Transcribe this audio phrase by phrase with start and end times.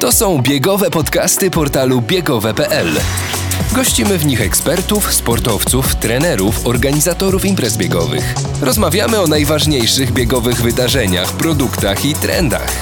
[0.00, 2.86] To są biegowe podcasty portalu biegowe.pl.
[3.74, 8.34] Gościmy w nich ekspertów, sportowców, trenerów, organizatorów imprez biegowych.
[8.62, 12.72] Rozmawiamy o najważniejszych biegowych wydarzeniach, produktach i trendach.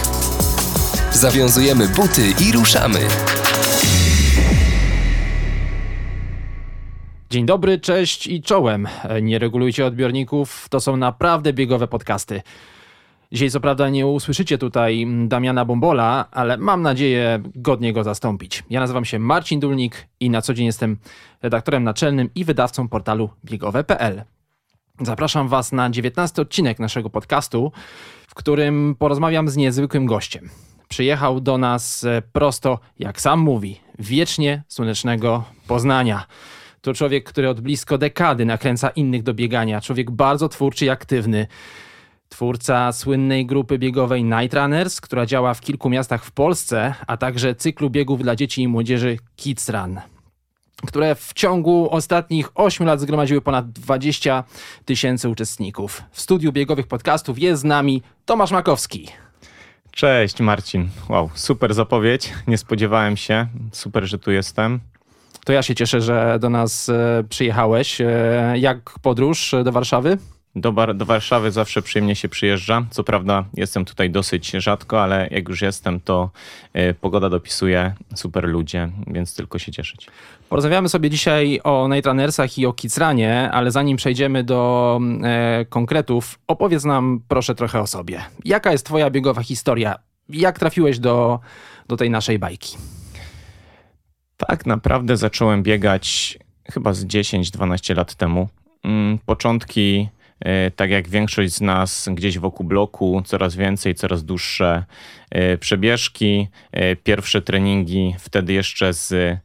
[1.12, 2.98] Zawiązujemy buty i ruszamy.
[7.31, 8.89] Dzień dobry, cześć i czołem.
[9.23, 12.43] Nie regulujcie odbiorników, to są naprawdę biegowe podcasty.
[13.35, 18.64] Dzisiaj co prawda nie usłyszycie tutaj Damiana Bombola, ale mam nadzieję godnie go zastąpić.
[18.71, 20.96] Ja nazywam się Marcin Dulnik i na co dzień jestem
[21.43, 24.22] redaktorem naczelnym i wydawcą portalu biegowe.pl.
[25.00, 27.72] Zapraszam Was na 19 odcinek naszego podcastu,
[28.29, 30.50] w którym porozmawiam z niezwykłym gościem.
[30.89, 36.27] Przyjechał do nas e, prosto, jak sam mówi, wiecznie słonecznego Poznania.
[36.80, 39.80] To człowiek, który od blisko dekady nakręca innych do biegania.
[39.80, 41.47] Człowiek bardzo twórczy i aktywny.
[42.28, 47.55] Twórca słynnej grupy biegowej Night Runners, która działa w kilku miastach w Polsce, a także
[47.55, 50.00] cyklu biegów dla dzieci i młodzieży Kids Run
[50.86, 54.44] które w ciągu ostatnich 8 lat zgromadziły ponad 20
[54.84, 56.03] tysięcy uczestników.
[56.11, 59.09] W studiu biegowych podcastów jest z nami Tomasz Makowski.
[59.91, 60.88] Cześć Marcin.
[61.09, 62.33] Wow, super zapowiedź.
[62.47, 63.47] Nie spodziewałem się.
[63.72, 64.81] Super, że tu jestem.
[65.44, 68.00] To ja się cieszę, że do nas e, przyjechałeś.
[68.00, 70.19] E, jak podróż do Warszawy?
[70.56, 72.84] Do, Bar do Warszawy zawsze przyjemnie się przyjeżdża.
[72.91, 76.30] Co prawda jestem tutaj dosyć rzadko, ale jak już jestem, to
[76.77, 80.06] y, pogoda dopisuje, super ludzie, więc tylko się cieszyć.
[80.48, 86.38] Porozmawiamy sobie dzisiaj o Night Runnersach i o Kicranie, ale zanim przejdziemy do e, konkretów,
[86.47, 88.20] opowiedz nam proszę trochę o sobie.
[88.44, 89.94] Jaka jest twoja biegowa historia?
[90.28, 91.41] Jak trafiłeś do,
[91.88, 92.77] do tej naszej bajki?
[94.36, 96.38] Tak naprawdę zacząłem biegać
[96.72, 98.48] chyba z 10-12 lat temu.
[98.84, 100.08] Mm, początki
[100.77, 104.84] tak jak większość z nas gdzieś wokół bloku, coraz więcej, coraz dłuższe
[105.31, 109.39] e, przebieżki, e, pierwsze treningi, wtedy jeszcze z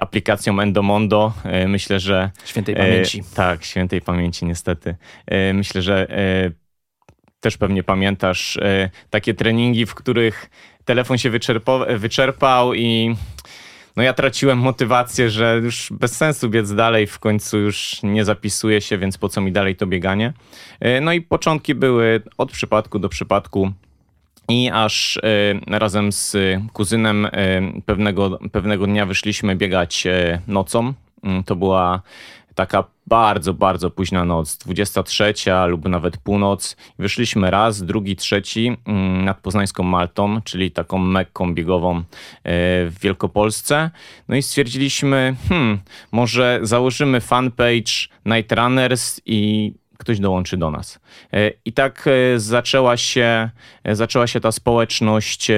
[0.00, 1.32] aplikacją Endomondo.
[1.68, 2.30] Myślę, że.
[2.44, 3.22] Świętej pamięci.
[3.34, 4.96] Tak, świętej pamięci, niestety.
[5.54, 6.06] Myślę, że
[7.40, 8.58] też pewnie pamiętasz
[9.10, 10.50] takie treningi, w których
[10.84, 11.30] telefon się
[11.98, 13.16] wyczerpał i
[13.96, 18.80] no ja traciłem motywację, że już bez sensu biec dalej, w końcu już nie zapisuję
[18.80, 20.32] się, więc po co mi dalej to bieganie.
[20.80, 23.72] E, no i początki były od przypadku do przypadku.
[24.50, 25.20] I aż y,
[25.66, 26.36] razem z
[26.72, 27.30] kuzynem y,
[27.86, 30.04] pewnego, pewnego dnia wyszliśmy biegać
[30.46, 30.92] nocą.
[31.22, 32.02] Mm, to była
[32.58, 35.34] taka bardzo, bardzo późna noc, 23
[35.66, 36.76] lub nawet północ.
[36.98, 42.02] Wyszliśmy raz, drugi, trzeci mm, nad Poznańską Maltą, czyli taką mekką biegową e,
[42.44, 43.90] w Wielkopolsce.
[44.28, 45.78] No i stwierdziliśmy, hmm,
[46.12, 47.92] może założymy fanpage
[48.26, 51.00] Night Runners i ktoś dołączy do nas.
[51.32, 53.50] E, I tak e, zaczęła się,
[53.84, 55.50] zaczęła się ta społeczność,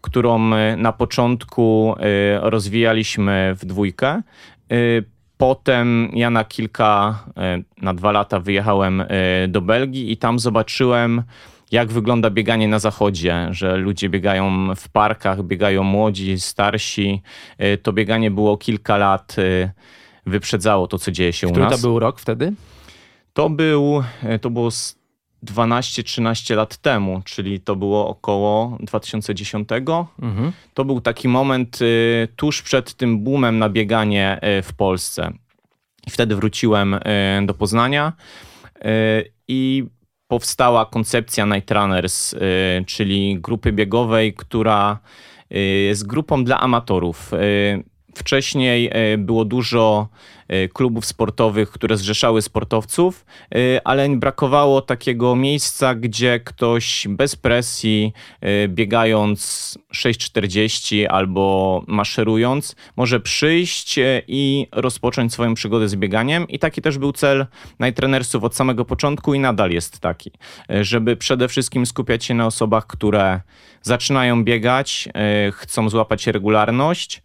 [0.00, 1.94] którą na początku
[2.40, 4.22] rozwijaliśmy w dwójkę.
[5.38, 9.06] Potem ja na kilka, e, na dwa lata wyjechałem e,
[9.48, 11.22] do Belgii i tam zobaczyłem,
[11.72, 17.22] jak wygląda bieganie na zachodzie, że ludzie biegają w parkach, biegają młodzi, starsi.
[17.58, 19.36] E, to bieganie było kilka lat,
[20.26, 21.80] wyprzedzało to, co dzieje się Który u nas.
[21.80, 22.52] to był rok wtedy?
[23.32, 24.02] To był,
[24.40, 24.70] to było
[25.46, 29.68] 12-13 lat temu, czyli to było około 2010.
[30.22, 30.52] Mhm.
[30.74, 35.32] To był taki moment y, tuż przed tym boomem na bieganie y, w Polsce.
[36.06, 37.00] I wtedy wróciłem y,
[37.46, 38.12] do Poznania
[39.48, 39.84] i
[40.28, 42.34] powstała koncepcja Night Runners,
[42.86, 44.98] czyli grupy biegowej, która
[45.86, 47.30] jest grupą dla amatorów.
[48.14, 50.35] Wcześniej było dużo Y,
[50.72, 58.12] klubów sportowych, które zrzeszały sportowców, y, ale brakowało takiego miejsca, gdzie ktoś bez presji,
[58.64, 63.98] y, biegając 6,40 albo maszerując, może przyjść
[64.28, 66.48] i rozpocząć swoją przygodę z bieganiem.
[66.48, 67.46] I taki też był cel
[67.78, 70.30] najtrenersów od samego początku i nadal jest taki,
[70.68, 73.40] żeby przede wszystkim skupiać się na osobach, które
[73.82, 75.08] zaczynają biegać,
[75.52, 77.22] chcą złapać regularność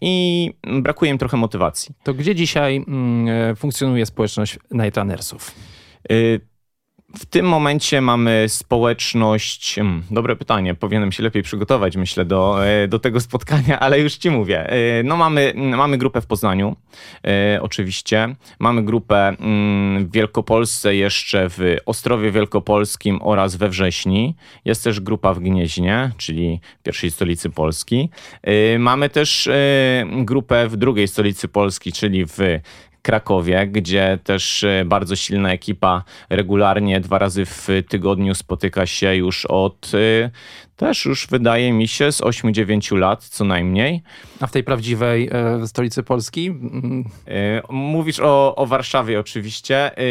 [0.00, 1.94] i brakuje im trochę motywacji.
[2.02, 5.54] To gdzie dzisiaj mm, e, funkcjonuje społeczność Night Runnersów?
[6.10, 6.53] Y
[7.18, 9.74] w tym momencie mamy społeczność.
[9.74, 14.16] Hmm, dobre pytanie, powinienem się lepiej przygotować, myślę, do, e, do tego spotkania, ale już
[14.16, 14.70] ci mówię.
[14.70, 16.76] E, no, mamy, mamy grupę w Poznaniu,
[17.26, 18.36] e, oczywiście.
[18.58, 24.34] Mamy grupę mm, w Wielkopolsce, jeszcze w Ostrowie Wielkopolskim oraz we Wrześni.
[24.64, 28.10] Jest też grupa w Gnieźnie, czyli pierwszej stolicy Polski.
[28.78, 29.48] Mamy też
[30.24, 32.38] grupę w drugiej stolicy Polski, czyli w
[33.04, 39.90] Krakowie, gdzie też bardzo silna ekipa regularnie dwa razy w tygodniu spotyka się już od
[40.76, 44.02] też już wydaje mi się z 8-9 lat co najmniej.
[44.40, 46.50] A w tej prawdziwej e, stolicy Polski?
[47.28, 49.98] E, mówisz o, o Warszawie oczywiście.
[49.98, 50.02] E,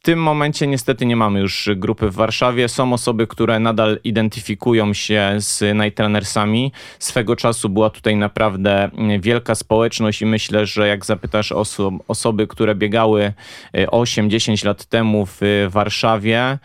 [0.00, 2.68] w tym momencie niestety nie mamy już grupy w Warszawie.
[2.68, 6.72] Są osoby, które nadal identyfikują się z Nightrunersami.
[6.98, 8.90] Swego czasu była tutaj naprawdę
[9.20, 13.32] wielka społeczność i myślę, że jak zapytasz oso osoby, które biegały
[13.74, 16.58] 8-10 lat temu w Warszawie,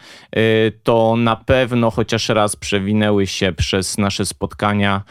[0.84, 5.02] to na pewno chociaż raz przewinęły się przez nasze spotkania,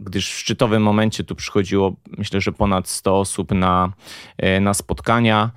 [0.00, 3.92] gdyż w szczytowym momencie tu przychodziło myślę, że ponad 100 osób na,
[4.60, 5.50] na spotkania.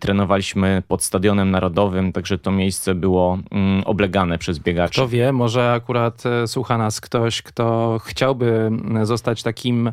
[0.00, 4.92] Trenowaliśmy pod Stadionem Narodowym, także to miejsce było mm, oblegane przez biegaczy.
[4.92, 9.92] Kto wie, może akurat e, słucha nas ktoś, kto chciałby mm, zostać takim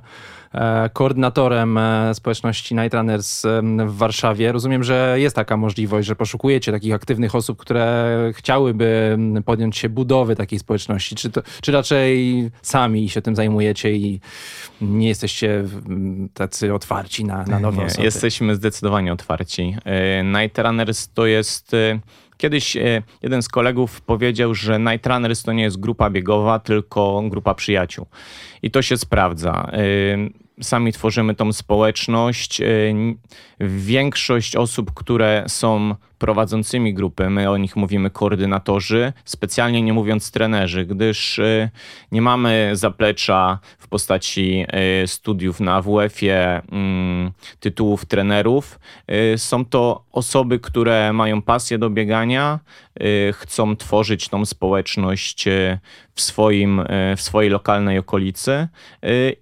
[0.93, 3.43] koordynatorem e, społeczności Night Runners
[3.87, 4.51] w Warszawie.
[4.51, 10.35] Rozumiem, że jest taka możliwość, że poszukujecie takich aktywnych osób, które chciałyby podjąć się budowy
[10.35, 11.15] takiej społeczności.
[11.15, 14.19] Czy, to, czy raczej sami się tym zajmujecie i
[14.81, 15.63] nie jesteście
[16.33, 18.03] tacy otwarci na, na nowe nie, osoby?
[18.03, 19.75] Jesteśmy zdecydowanie otwarci.
[20.23, 21.75] Night Runners to jest.
[22.37, 22.77] Kiedyś
[23.21, 28.05] jeden z kolegów powiedział, że Night Runners to nie jest grupa biegowa, tylko grupa przyjaciół.
[28.61, 29.71] I to się sprawdza.
[30.61, 32.61] Y, sami tworzymy tą społeczność.
[33.59, 40.85] Większość osób, które są prowadzącymi grupy, my o nich mówimy koordynatorzy, specjalnie nie mówiąc trenerzy,
[40.85, 41.39] gdyż
[42.11, 44.65] nie mamy zaplecza w postaci
[45.05, 48.79] studiów na WF-ie, mm, tytułów trenerów.
[49.37, 52.59] Są to osoby, które mają pasję do biegania,
[53.33, 55.45] chcą tworzyć tą społeczność
[56.13, 56.83] w, swoim,
[57.17, 58.67] w swojej lokalnej okolicy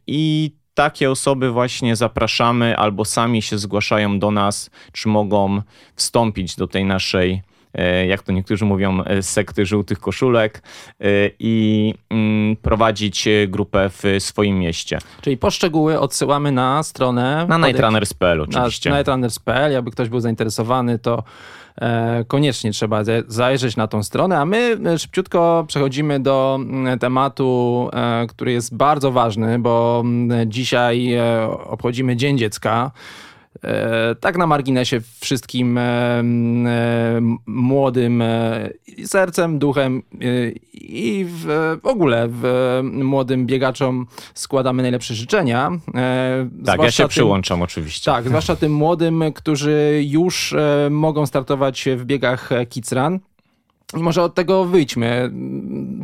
[0.07, 5.62] i takie osoby właśnie zapraszamy albo sami się zgłaszają do nas, czy mogą
[5.96, 7.42] wstąpić do tej naszej
[7.74, 10.64] e, jak to niektórzy mówią, e, sekty żółtych koszulek
[11.00, 11.04] e,
[11.40, 15.00] i mm, prowadzić grupę w swoim mieście.
[15.22, 17.46] Czyli poszczegóły odsyłamy na stronę...
[17.50, 18.90] Na nightrunners.pl oczywiście.
[18.90, 21.24] Na nightrunners.pl, jakby ktoś był zainteresowany, to
[22.28, 28.28] koniecznie trzeba zajrzeć na tą stronę, a my e, szybciutko przechodzimy do mm, tematu, e,
[28.28, 30.04] który jest bardzo ważny, bo
[30.46, 31.18] dzisiaj
[31.66, 32.92] obchodzimy Dzień Dziecka.
[33.63, 36.23] E, tak na marginesie wszystkim e, e,
[37.45, 38.23] młodym
[39.06, 40.03] sercem, duchem
[40.73, 42.44] i w, ogóle w
[42.83, 45.71] młodym biegaczom składamy najlepsze życzenia.
[46.65, 48.11] Tak, ja się tym, przyłączam oczywiście.
[48.11, 50.56] Tak, zwłaszcza tym młodym, którzy już
[50.89, 53.19] mogą startować w biegach Kids Run.
[53.97, 55.31] I może od tego wyjdźmy.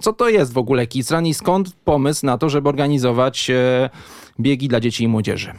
[0.01, 3.51] Co to jest w ogóle Kids Run i skąd pomysł na to, żeby organizować
[4.39, 5.53] biegi dla dzieci i młodzieży?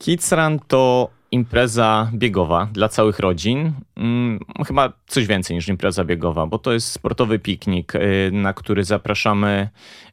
[0.00, 3.72] Kids Run to impreza biegowa dla całych rodzin.
[3.98, 8.84] Hmm, chyba coś więcej niż impreza biegowa, bo to jest sportowy piknik, y, na który
[8.84, 9.68] zapraszamy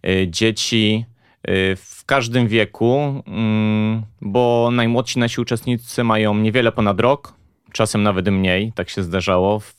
[0.05, 1.05] y, dzieci
[1.49, 7.33] y, w każdym wieku, mm, bo najmłodsi nasi uczestnicy mają niewiele ponad rok,
[7.71, 9.75] czasem nawet mniej, tak się zdarzało w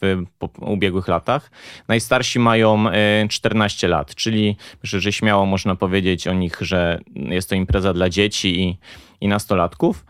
[0.60, 1.50] ubiegłych latach.
[1.88, 2.84] Najstarsi mają
[3.28, 8.08] 14 lat, czyli myślę, że śmiało można powiedzieć o nich, że jest to impreza dla
[8.08, 8.78] dzieci i
[9.20, 10.04] i nastolatków,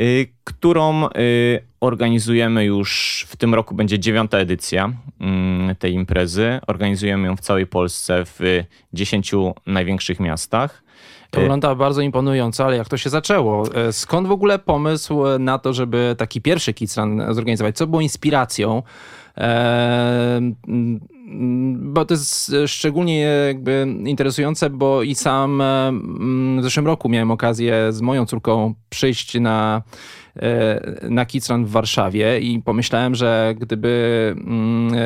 [0.00, 1.10] y, którą y,
[1.80, 6.60] organizujemy już w tym roku, będzie dziewiąta edycja mm, tej imprezy.
[6.66, 10.82] Organizujemy ją w całej Polsce w dziesięciu największych miastach.
[11.30, 13.74] To wygląda bardzo imponująco, ale jak to się zaczęło?
[13.74, 17.76] E, skąd w ogóle pomysł na to, żeby taki pierwszy Kids Run zorganizować?
[17.76, 18.82] Co było inspiracją?
[21.72, 25.62] Bo to jest szczególnie jakby interesujące, bo i sam
[26.58, 29.82] w zeszłym roku miałem okazję z moją córką przyjść na
[30.36, 34.98] e, na Kicran w Warszawie i pomyślałem, że gdyby mm, e,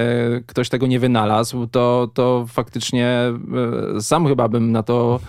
[0.47, 3.09] ktoś tego nie wynalazł, to, to faktycznie
[3.97, 5.21] e, sam chyba bym na to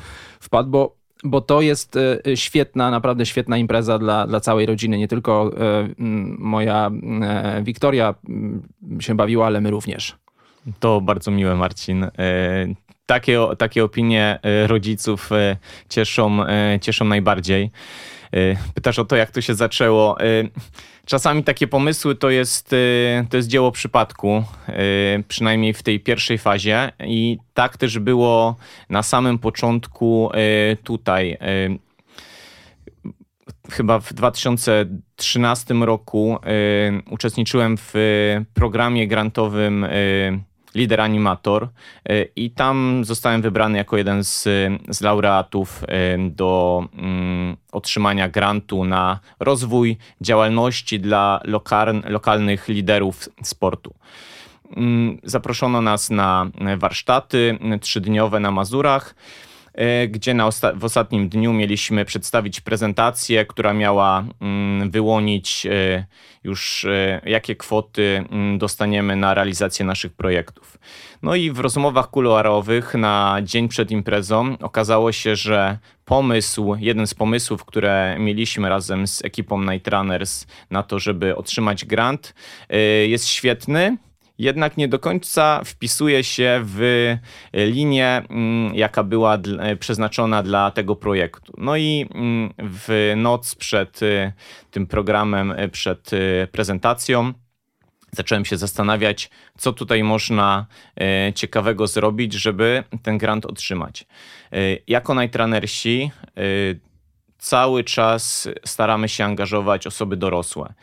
[0.46, 2.00] wpadł, bo bo to jest
[2.36, 4.98] świetna, naprawdę świetna impreza dla, dla całej rodziny.
[4.98, 5.52] Nie tylko
[6.38, 6.92] moja
[7.64, 8.16] Wiktoria
[9.00, 10.18] się bawiła, ale my również.
[10.80, 12.04] To bardzo miłe, Marcin.
[12.04, 12.10] E,
[13.06, 15.58] takie, takie opinie e, rodziców e,
[15.90, 16.38] cieszą,
[16.82, 17.72] cieszą najbardziej.
[18.74, 20.18] Pytasz o to, jak to się zaczęło.
[21.06, 22.76] Czasami takie pomysły to jest,
[23.30, 24.44] to jest dzieło przypadku,
[25.28, 26.92] przynajmniej w tej pierwszej fazie.
[27.00, 28.56] I tak też było
[28.90, 30.32] na samym początku
[30.84, 31.38] tutaj.
[33.72, 36.38] Chyba w 2013 roku
[37.12, 37.94] uczestniczyłem w
[38.54, 39.86] programie grantowym
[40.76, 41.68] lider animator
[42.36, 44.44] i tam zostałem wybrany jako jeden z,
[44.90, 45.84] z laureatów
[46.30, 53.94] do mm, otrzymania grantu na rozwój działalności dla lokal, lokalnych liderów sportu.
[54.78, 59.16] Mm, zaproszono nas na warsztaty trzydniowe na Mazurach
[60.10, 66.06] gdzie na osta w ostatnim dniu mieliśmy przedstawić prezentację, która miała mm, wyłonić e,
[66.44, 70.78] już e, jakie kwoty mm, dostaniemy na realizację naszych projektów.
[71.22, 77.14] No i w rozmowach kuluarowych na dzień przed imprezą okazało się, że pomysł, jeden z
[77.14, 82.34] pomysłów, które mieliśmy razem z ekipą Night Runners na to, żeby otrzymać grant,
[83.08, 83.98] jest świetny
[84.38, 86.82] jednak nie do końca wpisuje się w
[87.54, 91.54] e, linię, mm, jaka była e, przeznaczona dla tego projektu.
[91.58, 94.34] No i mm, w noc przed e,
[94.72, 96.12] tym programem, przed
[96.52, 97.34] prezentacją,
[98.12, 100.66] zacząłem się zastanawiać, co tutaj można
[101.36, 104.06] ciekawego zrobić, żeby ten grant otrzymać.
[104.88, 106.12] Jako najtranersi
[107.46, 110.74] cały czas staramy się angażować osoby dorosłe.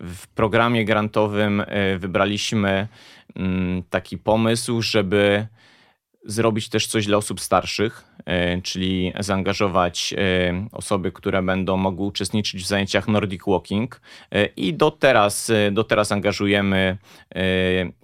[0.00, 2.88] W programie grantowym e, wybraliśmy
[3.36, 5.46] mm, taki pomysł, żeby
[6.24, 12.62] zrobić też coś dla osób starszych, e, czyli zaangażować e, osoby, które będą mogły uczestniczyć
[12.62, 14.00] w zajęciach Nordic Walking
[14.56, 16.96] i do teraz, do teraz angażujemy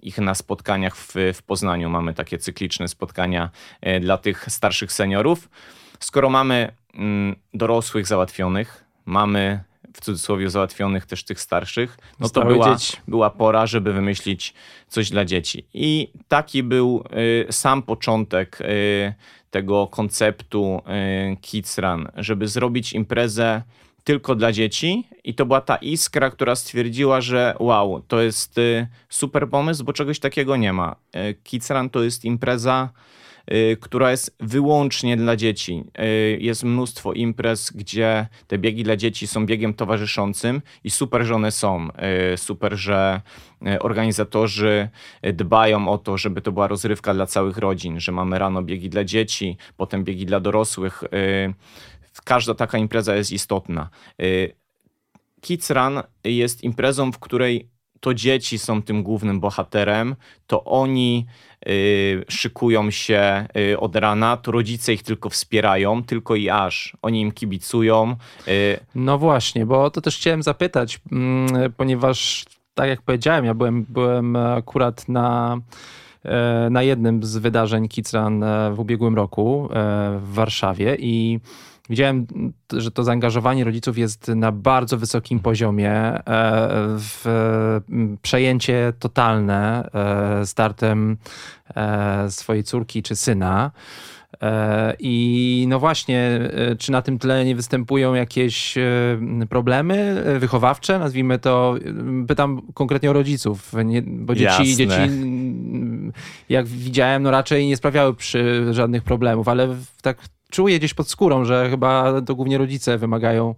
[0.01, 1.89] ich na spotkaniach w, w Poznaniu.
[1.89, 3.49] Mamy takie cykliczne spotkania
[4.01, 5.49] dla tych starszych seniorów.
[5.99, 6.71] Skoro mamy
[7.53, 9.63] dorosłych załatwionych, mamy
[9.93, 12.77] w cudzysłowie załatwionych też tych starszych, no to była,
[13.07, 14.53] była pora, żeby wymyślić
[14.87, 15.65] coś dla dzieci.
[15.73, 17.03] I taki był
[17.49, 19.13] y, sam początek y,
[19.51, 20.81] tego konceptu
[21.33, 23.61] y, Kids Run, żeby zrobić imprezę
[24.03, 25.07] tylko dla dzieci.
[25.23, 29.93] I to była ta iskra, która stwierdziła, że wow, to jest y, super pomysł, bo
[29.93, 30.95] czegoś takiego nie ma.
[31.15, 32.89] Y, Kids Run to jest impreza
[33.79, 35.83] która jest wyłącznie dla dzieci.
[35.99, 41.35] Y, jest mnóstwo imprez, gdzie te biegi dla dzieci są biegiem towarzyszącym i super, że
[41.35, 41.87] one są.
[42.33, 43.21] Y, super, że
[43.79, 44.89] organizatorzy
[45.33, 49.03] dbają o to, żeby to była rozrywka dla całych rodzin, że mamy rano biegi dla
[49.03, 51.03] dzieci, potem biegi dla dorosłych.
[52.23, 53.89] Każda taka impreza jest istotna.
[55.41, 60.15] Kids Run jest imprezą, w której to dzieci są tym głównym bohaterem,
[60.47, 61.25] to oni
[61.67, 66.97] y, szykują się y, od rana, to rodzice ich tylko wspierają, tylko i aż.
[67.01, 68.15] Oni im kibicują.
[68.47, 68.79] Y.
[68.95, 72.45] No właśnie, bo to też chciałem zapytać, mm, ponieważ
[72.79, 75.57] tak jak powiedziałem, ja byłem, byłem akurat na
[76.25, 81.39] e, na jednym z wydarzeń Kids Run e, w ubiegłym roku e, w Warszawie i
[81.89, 82.27] Widziałem,
[82.73, 86.21] że to zaangażowanie rodziców jest na bardzo wysokim poziomie, e,
[86.97, 87.25] w
[88.21, 91.17] przejęcie totalne e, startem
[91.75, 93.71] e, swojej córki czy syna.
[94.99, 96.39] I no właśnie,
[96.79, 98.75] czy na tym tle nie występują jakieś
[99.49, 101.75] problemy wychowawcze, nazwijmy to,
[102.27, 103.71] pytam konkretnie o rodziców,
[104.05, 104.95] bo dzieci, dzieci,
[106.49, 110.17] jak widziałem, no raczej nie sprawiały przy żadnych problemów, ale tak
[110.51, 113.55] czuję gdzieś pod skórą, że chyba to głównie rodzice wymagają.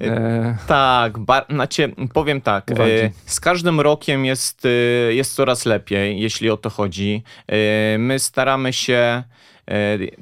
[0.00, 0.04] E...
[0.04, 1.18] e tak,
[1.50, 2.70] znaczy, powiem tak.
[2.70, 2.74] E,
[3.26, 4.68] z każdym rokiem jest, e,
[5.14, 7.22] jest coraz lepiej, jeśli o to chodzi.
[7.98, 9.22] My staramy się,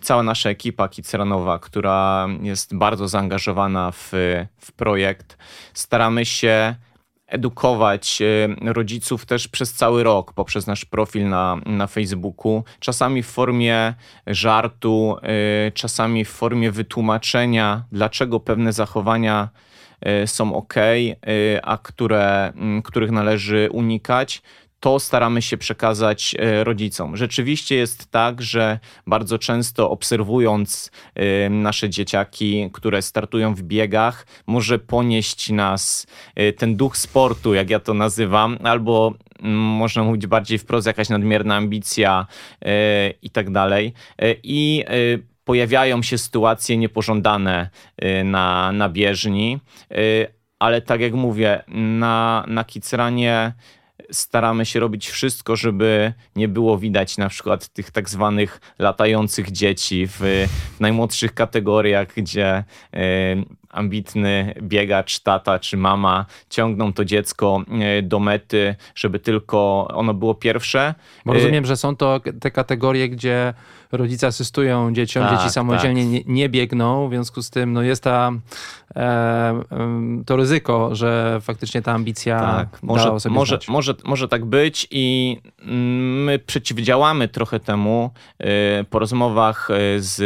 [0.01, 4.13] cała nasza ekipa kiceranowa, która jest bardzo zaangażowana w,
[4.59, 5.39] w projekt,
[5.75, 6.75] staramy się
[7.31, 13.27] edukować e, rodziców też przez cały rok poprzez nasz profil na, na Facebooku, czasami w
[13.27, 13.95] formie
[14.27, 19.49] żartu, e, czasami w formie wytłumaczenia, dlaczego pewne zachowania
[20.01, 20.75] e, są ok,
[21.63, 22.53] a które,
[22.85, 24.43] których należy unikać
[24.81, 27.17] to staramy się przekazać e, rodzicom.
[27.17, 34.79] Rzeczywiście jest tak, że bardzo często obserwując e, nasze dzieciaki, które startują w biegach, może
[34.79, 40.59] ponieść nas e, ten duch sportu, jak ja to nazywam, albo mm, można mówić bardziej
[40.59, 42.27] wprost, jakaś nadmierna ambicja
[43.23, 43.93] i tak dalej.
[44.43, 44.85] I
[45.45, 47.71] pojawiają się sytuacje niepożądane
[48.25, 49.59] na, na bieżni,
[50.59, 53.53] ale tak jak mówię, na, na kicranie
[54.11, 60.07] staramy się robić wszystko, żeby nie było widać na przykład tych tak zwanych latających dzieci
[60.07, 60.47] w
[60.81, 62.65] najmłodszych kategoriach, gdzie e,
[63.71, 70.35] ambitny biegacz, tata czy mama ciągną to dziecko e, do mety, żeby tylko ono było
[70.35, 70.95] pierwsze.
[71.27, 73.55] Bo rozumiem, że są to te kategorie, gdzie
[73.93, 76.13] rodzice asystują dzieciom, tak, dzieci samodzielnie tak.
[76.13, 78.33] nie, nie, biegną, w związku z tym no jest ta,
[78.97, 79.63] e,
[80.27, 85.37] to ryzyko, że faktycznie ta ambicja tak, może, może, może, może tak być i
[86.27, 90.21] my przeciwdziałamy trochę temu e, po rozmowach e, z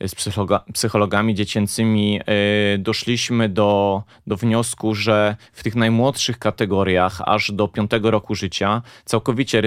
[0.00, 7.52] z psychologa, psychologami dziecięcymi e, doszliśmy do, do wniosku, że w tych najmłodszych kategoriach, aż
[7.52, 9.62] do piątego roku życia, całkowicie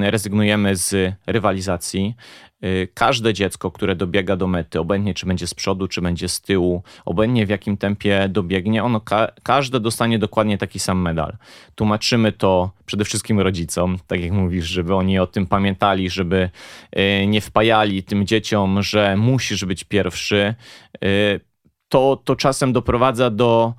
[0.00, 2.14] rezygnujemy z rywalizacji.
[2.64, 6.40] Y, każde dziecko, które dobiega do mety, obojętnie czy będzie z przodu, czy będzie z
[6.40, 11.36] tyłu, obojętnie w jakim tempie dobiegnie, ono ka każde dostanie dokładnie taki sam medal.
[11.74, 16.50] Tłumaczymy to przede wszystkim rodzicom, tak jak mówisz, żeby oni o tym pamiętali, żeby
[16.98, 20.54] y, nie wpajali tym dzieciom, że musisz być pierwszy.
[21.04, 21.40] Y,
[21.88, 23.74] to, to czasem doprowadza do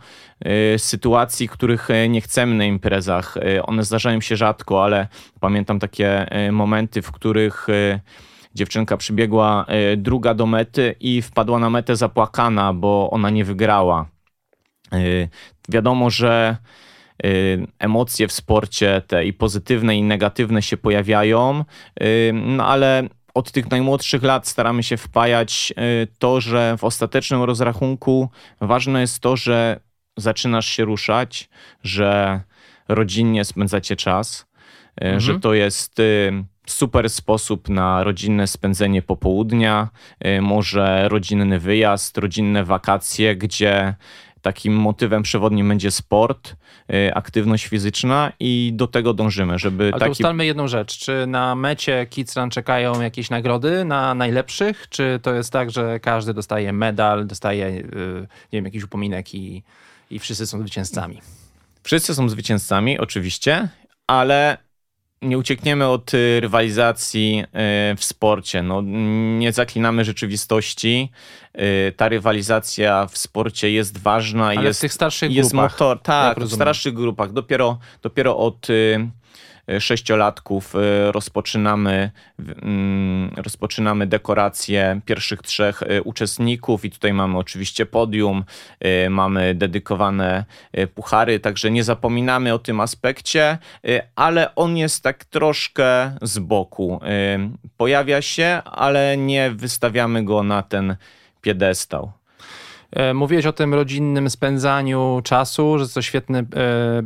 [0.77, 3.37] sytuacji, których nie chcemy na imprezach.
[3.63, 5.07] One zdarzają się rzadko, ale
[5.39, 7.67] pamiętam takie momenty, w których
[8.57, 14.05] Dziewczynka przybiegła e, druga do mety i wpadła na metę zapłakana, bo ona nie wygrała.
[14.91, 14.97] E,
[15.69, 16.57] wiadomo, że
[17.23, 17.27] e,
[17.79, 21.65] emocje w sporcie, te i pozytywne, i negatywne się pojawiają,
[22.33, 25.73] no ale od tych najmłodszych lat staramy się wpajać
[26.19, 28.29] to, że w ostatecznym rozrachunku
[28.61, 29.79] ważne jest to, że
[30.17, 31.49] zaczynasz się ruszać,
[31.83, 32.41] że
[32.87, 34.47] rodzinnie spędzacie czas,
[34.95, 35.19] mhm.
[35.19, 36.01] że to jest
[36.71, 39.89] super sposób na rodzinne spędzenie popołudnia,
[40.25, 43.95] y, może rodzinny wyjazd, rodzinne wakacje, gdzie
[44.41, 46.55] takim motywem przewodnim będzie sport,
[46.93, 50.11] y, aktywność fizyczna i do tego dążymy, żeby Ale taki...
[50.11, 55.33] ustalmy jedną rzecz, czy na mecie Kids Run czekają jakieś nagrody na najlepszych, czy to
[55.33, 57.83] jest tak, że każdy dostaje medal, dostaje y,
[58.53, 59.63] nie wiem, jakiś upominek i,
[60.11, 61.21] i wszyscy są zwycięzcami?
[61.83, 63.69] Wszyscy są zwycięzcami, oczywiście,
[64.07, 64.57] ale
[65.21, 67.43] nie uciekniemy od y, rywalizacji
[67.93, 68.63] y, w sporcie.
[68.63, 68.81] No,
[69.37, 71.11] nie zaklinamy rzeczywistości.
[71.55, 74.47] Y, ta rywalizacja w sporcie jest ważna.
[74.47, 75.71] Ale jest, w tych starszych jest grupach.
[75.71, 77.33] Motor, tak, w starszych grupach.
[77.33, 78.67] Dopiero, dopiero od
[79.79, 88.43] sześciolatków y, rozpoczynamy, mm, rozpoczynamy dekorację pierwszych trzech y, uczestników i tutaj mamy oczywiście podium,
[89.05, 90.45] y, mamy dedykowane
[90.95, 93.57] puchary, także nie zapominamy o tym aspekcie,
[94.15, 96.99] ale on jest tak troszkę z boku.
[97.77, 100.95] Pojawia się, ale nie wystawiamy go na ten
[101.41, 102.16] piedestał.
[102.91, 106.45] E, mówiłeś o tym rodzinnym spędzaniu czasu, że to świetny e,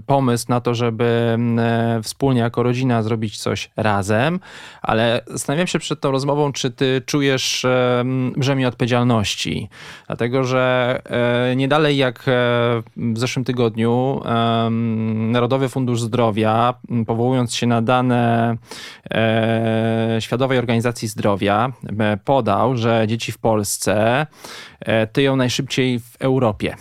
[0.05, 4.39] pomysł na to, żeby e, wspólnie jako rodzina zrobić coś razem,
[4.81, 7.65] ale zastanawiam się przed tą rozmową, czy ty czujesz
[8.37, 9.69] brzemię odpowiedzialności.
[10.07, 11.01] Dlatego, że
[11.55, 12.23] nie dalej jak
[12.97, 14.21] w zeszłym tygodniu
[15.11, 16.73] Narodowy Fundusz Zdrowia,
[17.07, 18.57] powołując się na dane
[20.19, 21.71] Światowej Organizacji Zdrowia,
[22.25, 24.27] podał, że dzieci w Polsce
[25.13, 26.75] tyją najszybciej w Europie.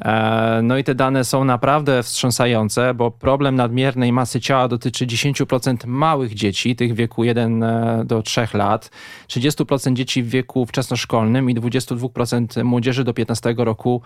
[0.00, 5.86] E, no i te dane są naprawdę wstrząsające, bo problem nadmiernej masy ciała dotyczy 10%
[5.86, 8.90] małych dzieci, tych w wieku 1 e, do 3 lat,
[9.28, 14.02] 30% dzieci w wieku wczesnoszkolnym i 22% młodzieży do 15 roku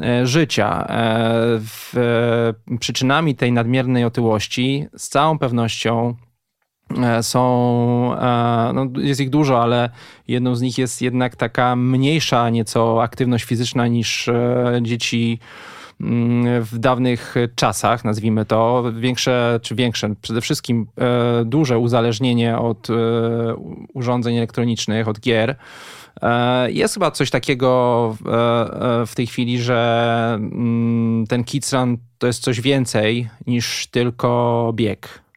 [0.00, 0.88] e, życia.
[2.80, 6.27] Przyczynami tej nadmiernej otyłości z całą pewnością E,
[7.22, 9.90] są, e, no jest ich dużo, ale
[10.28, 15.38] jedną z nich jest jednak taka mniejsza nieco aktywność fizyczna niż e, dzieci
[16.00, 20.86] mm, w dawnych czasach, nazwijmy to, większe czy większe, przede wszystkim
[21.44, 22.88] duże uzależnienie od
[23.94, 25.56] urządzeń elektronicznych, od gier.
[26.68, 28.16] Jest chyba coś takiego
[29.06, 35.27] w tej chwili, że mm, ten Kids Run to jest coś więcej niż tylko bieg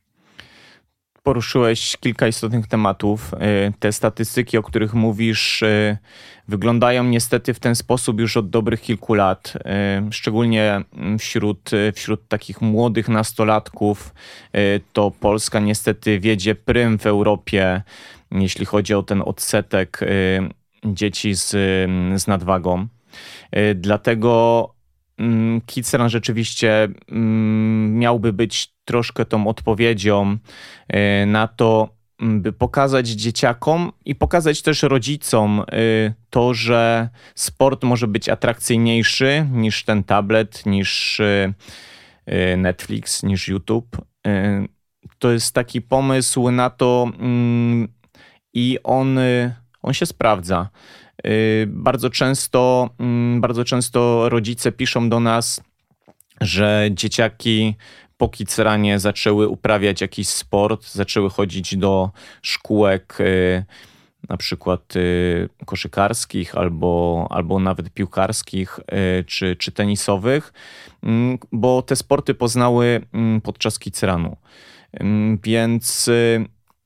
[1.24, 3.34] poruszyłeś kilka istotnych tematów.
[3.34, 5.98] Y, te statystyki, o których mówisz, y,
[6.48, 10.82] wyglądają niestety w ten sposób już od dobrych kilku lat, y, szczególnie
[11.20, 14.14] wśród, wśród takich młodych nastolatków.
[14.94, 17.82] To Polska niestety wiedzie prym w Europie,
[18.32, 20.00] jeśli chodzi o ten odsetek
[20.86, 21.50] dzieci z,
[22.22, 22.88] z nadwagą.
[23.76, 24.70] Dlatego
[25.18, 30.38] mm, Kiceran rzeczywiście mm, miałby być troszkę tą odpowiedzią
[30.88, 35.64] e, na to, by pokazać dzieciakom i pokazać też rodzicom e,
[36.30, 41.54] to, że sport może być atrakcyjniejszy niż ten tablet, niż e,
[42.58, 43.98] Netflix, niż YouTube.
[45.20, 47.88] To jest taki pomysł na to mm,
[48.54, 49.20] i on,
[49.82, 50.70] on się sprawdza.
[51.68, 55.62] Bardzo często, mm, bardzo często rodzice piszą do nas,
[56.42, 57.76] że dzieciaki
[58.18, 63.18] po Kicranie zaczęły uprawiać jakiś sport, zaczęły chodzić do szkółek
[64.30, 64.94] na przykład
[65.66, 68.80] koszykarskich albo, albo nawet piłkarskich
[69.26, 70.54] czy, czy tenisowych,
[71.04, 74.38] mm, bo te sporty poznały mm, podczas Kicranu.
[75.44, 76.10] Więc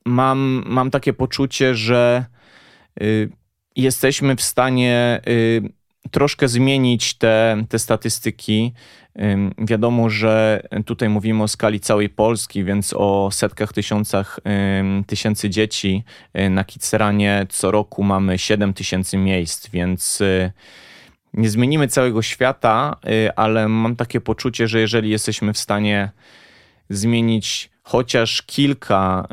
[0.04, 2.24] mam, mam takie poczucie, że
[3.76, 5.20] jesteśmy w stanie
[6.10, 8.72] troszkę zmienić te, te statystyki.
[9.58, 14.40] Wiadomo, że tutaj mówimy o skali całej Polski, więc o setkach tysiącach
[15.06, 16.04] tysięcy dzieci
[16.38, 20.52] y, na Kiceranie co roku mamy 7 tysięcy miejsc, więc y,
[21.34, 26.10] nie zmienimy całego świata, y, ale mam takie poczucie, że jeżeli jesteśmy w stanie
[26.90, 29.28] zmienić chociaż kilka,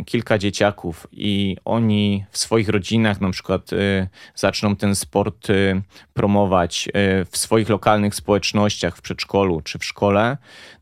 [0.00, 5.82] y, kilka dzieciaków i oni w swoich rodzinach na przykład y, zaczną ten sport y,
[6.14, 6.88] promować
[7.30, 10.36] w swoich lokalnych społecznościach, w przedszkolu czy w szkole,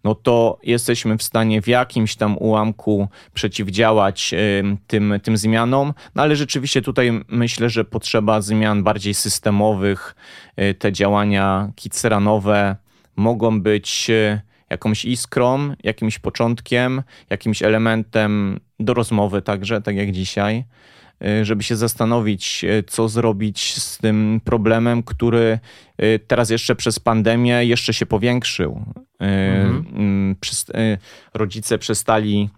[0.05, 4.35] no to jesteśmy w stanie w jakimś tam ułamku przeciwdziałać
[4.87, 10.15] tym, tym zmianom, no ale rzeczywiście tutaj myślę, że potrzeba zmian bardziej systemowych.
[10.79, 12.77] Te działania kiceranowe
[13.17, 14.11] mogą być
[14.71, 20.65] jakąś iskrą, jakimś początkiem, jakimś elementem do rozmowy także, tak jak dzisiaj,
[21.25, 25.59] y, żeby się zastanowić, y, co zrobić z tym problemem, który
[26.03, 28.85] y, teraz jeszcze przez pandemię jeszcze się powiększył.
[29.21, 29.87] Mhm.
[29.95, 30.37] Mm,
[31.35, 32.51] rodzice przestali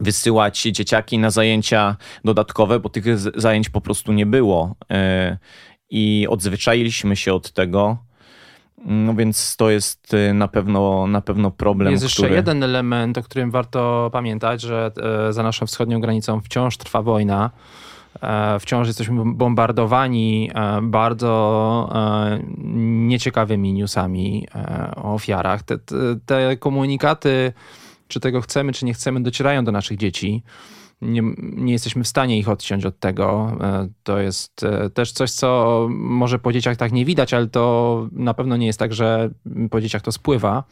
[0.00, 4.76] wysyłać dzieciaki na zajęcia dodatkowe, bo tych zajęć po prostu nie było.
[5.90, 7.98] I odzwyczailiśmy się od tego.
[8.84, 11.92] No więc to jest y, na pewno, na pewno problem.
[11.92, 14.90] Jest jeszcze jeden element, o którym warto pamiętać, że
[15.28, 17.50] e, za naszą wschodnią granicą wciąż trwa wojna.
[18.22, 21.90] E, wciąż jesteśmy bombardowani e, bardzo
[23.06, 24.46] nieciekawymi newsami
[24.96, 25.62] o ofiarach.
[25.62, 25.78] Te,
[26.26, 27.52] te komunikaty,
[28.08, 30.42] czy tego chcemy, czy nie chcemy, docierają do naszych dzieci
[31.04, 33.56] nie, nie jesteśmy w stanie ich odciąć od tego.
[33.60, 38.06] E, to jest e, też coś, co może po dzieciach tak nie widać, ale to
[38.12, 39.30] na pewno nie jest tak, że
[39.70, 40.64] po dzieciach to spływa.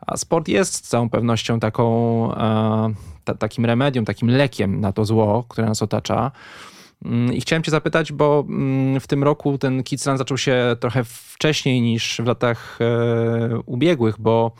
[0.00, 5.04] A sport jest z całą pewnością taką, e, ta, takim remedium, takim lekiem na to
[5.04, 6.30] zło, które nas otacza.
[7.04, 10.76] Mm, I chciałem Cię zapytać, bo mm, w tym roku ten Kids Run zaczął się
[10.80, 14.52] trochę wcześniej niż w latach e, ubiegłych, bo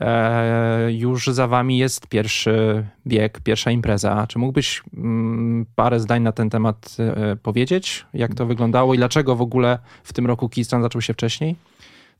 [0.00, 4.26] e, już za Wami jest pierwszy bieg, pierwsza impreza.
[4.26, 8.06] Czy mógłbyś mm, parę zdań na ten temat e, powiedzieć?
[8.14, 11.56] Jak to wyglądało i dlaczego w ogóle w tym roku Kids Run zaczął się wcześniej?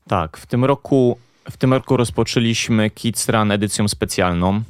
[0.07, 1.17] Tak, w tym roku,
[1.51, 4.61] w tym roku rozpoczęliśmy Kids Run edycją specjalną.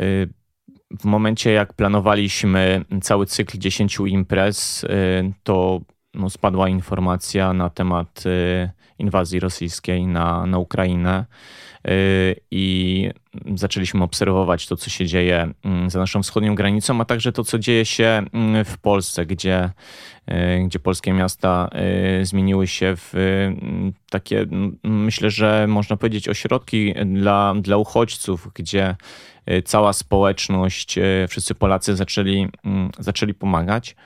[0.00, 0.28] Y,
[1.00, 4.88] w momencie, jak planowaliśmy cały cykl 10 imprez, y,
[5.42, 5.80] to
[6.14, 11.24] no, spadła informacja na temat y, inwazji rosyjskiej na, na Ukrainę
[11.88, 13.10] y, i
[13.54, 17.58] zaczęliśmy obserwować to, co się dzieje mm, za naszą wschodnią granicą, a także to, co
[17.58, 19.70] dzieje się mm, w Polsce, gdzie,
[20.66, 21.70] gdzie polskie miasta
[22.22, 23.12] zmieniły się w
[24.10, 24.46] takie,
[24.84, 28.96] myślę, że można powiedzieć, ośrodki dla, dla uchodźców, gdzie
[29.64, 33.96] cała społeczność, y, wszyscy Polacy zaczęli, mm, zaczęli pomagać.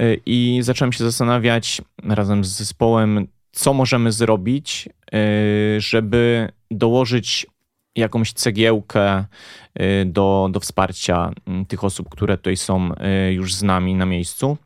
[0.00, 4.88] Y, I zacząłem się zastanawiać razem z zespołem, co możemy zrobić,
[5.78, 7.46] żeby dołożyć
[7.96, 9.24] jakąś cegiełkę
[10.06, 12.90] do, do wsparcia mm, tych osób, które tutaj są
[13.30, 14.56] już z nami na miejscu.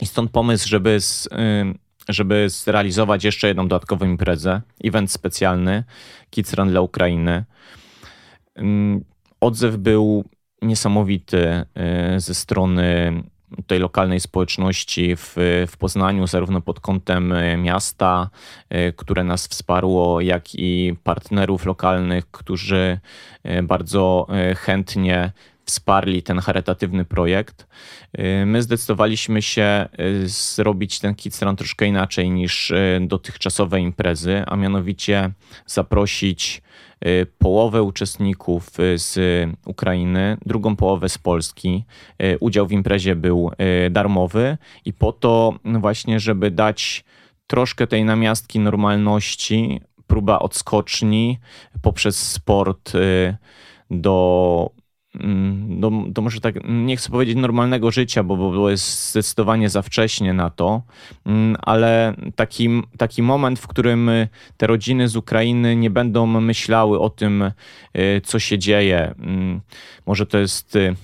[0.00, 1.28] I stąd pomysł, żeby, z,
[2.08, 5.84] żeby zrealizować jeszcze jedną dodatkową imprezę, event specjalny
[6.30, 7.44] Kids Run dla Ukrainy.
[9.40, 10.24] Odzew był
[10.62, 13.12] niesamowity e, ze strony
[13.66, 15.34] tej lokalnej społeczności w,
[15.68, 18.30] w Poznaniu, zarówno pod kątem e, miasta,
[18.68, 22.98] e, które nas wsparło, jak i partnerów lokalnych, którzy
[23.62, 24.26] bardzo
[24.56, 25.32] chętnie
[25.64, 27.66] wsparli ten charytatywny projekt.
[28.46, 29.88] My zdecydowaliśmy się
[30.24, 35.30] zrobić ten Kidsrun troszkę inaczej niż dotychczasowe imprezy, a mianowicie
[35.66, 36.62] zaprosić
[37.38, 39.18] połowę uczestników y, z
[39.66, 41.84] Ukrainy, drugą połowę z Polski.
[42.22, 43.50] Y, udział w imprezie był
[43.90, 47.04] darmowy i po to właśnie, żeby dać
[47.46, 51.38] troszkę tej namiastki normalności, próba odskoczni
[51.82, 52.92] poprzez sport
[53.90, 54.70] do
[55.14, 59.82] do, mm, do może tak, nie chcę powiedzieć normalnego życia, bo, bo jest zdecydowanie za
[59.82, 60.82] wcześnie na to,
[61.26, 62.68] mm, ale taki,
[62.98, 64.10] taki moment, w którym
[64.56, 69.14] te rodziny z Ukrainy nie będą myślały o tym, y, co się dzieje.
[69.18, 69.60] Mm,
[70.06, 70.96] może to jest y,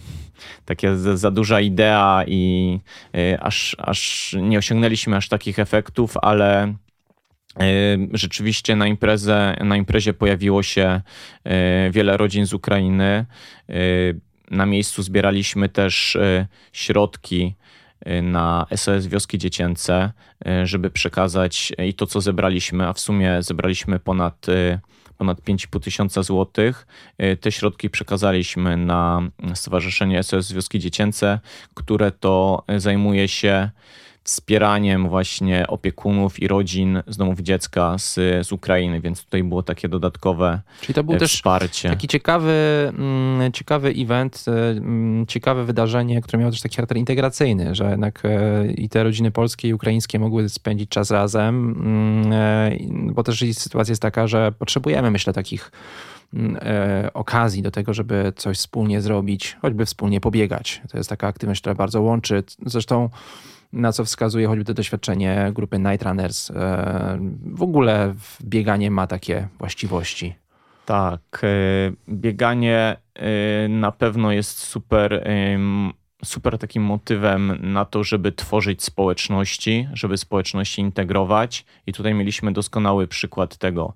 [0.64, 2.80] taka za, za, duża idea i
[3.16, 6.74] y, aż, aż nie osiągnęliśmy aż takich efektów, ale
[8.12, 11.00] Rzeczywiście na, imprezę, na imprezie pojawiło się
[11.90, 13.26] wiele rodzin z Ukrainy.
[14.50, 16.18] Na miejscu zbieraliśmy też
[16.72, 17.54] środki
[18.22, 20.12] na SOS Wioski Dziecięce,
[20.64, 24.46] żeby przekazać i to, co zebraliśmy, a w sumie zebraliśmy ponad
[25.16, 26.86] ponad 5,5 tysiąca złotych.
[27.18, 31.40] E, te środki przekazaliśmy na Stowarzyszenie SOS Wioski Dziecięce,
[31.74, 33.70] które to zajmuje się
[34.26, 38.14] wspieraniem właśnie opiekunów i rodzin z domów dziecka z,
[38.46, 41.88] z Ukrainy, więc tutaj było takie dodatkowe Czyli to był e, wsparcie.
[41.88, 42.52] też taki ciekawy,
[42.88, 48.22] mm, ciekawy event, e, mm, ciekawe wydarzenie, które miało też taki charakter integracyjny, że jednak
[48.24, 53.92] e, i te rodziny polskie i ukraińskie mogły spędzić czas razem, mm, bo też sytuacja
[53.92, 55.72] jest taka, że potrzebujemy myślę takich
[57.14, 60.82] okazji do tego, żeby coś wspólnie zrobić, choćby wspólnie pobiegać.
[60.90, 62.42] To jest taka aktywność, która bardzo łączy.
[62.66, 63.10] Zresztą
[63.76, 66.50] na co wskazuje choćby to doświadczenie grupy Night Runners.
[66.50, 70.34] E, w ogóle bieganie ma takie właściwości.
[70.86, 75.28] Tak, e, bieganie e, na pewno jest super,
[76.24, 81.64] super takim motywem na to, żeby tworzyć społeczności, żeby społeczności integrować.
[81.86, 83.94] I tutaj mieliśmy doskonały przykład tego.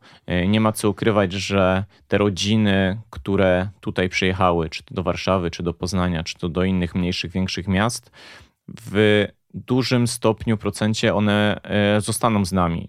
[0.49, 5.75] Nie ma co ukrywać, że te rodziny, które tutaj przyjechały, czy do Warszawy, czy do
[5.75, 8.11] Poznania, czy to do innych mniejszych, większych miast,
[8.69, 12.89] w dużym stopniu, procencie one e, zostaną z nami.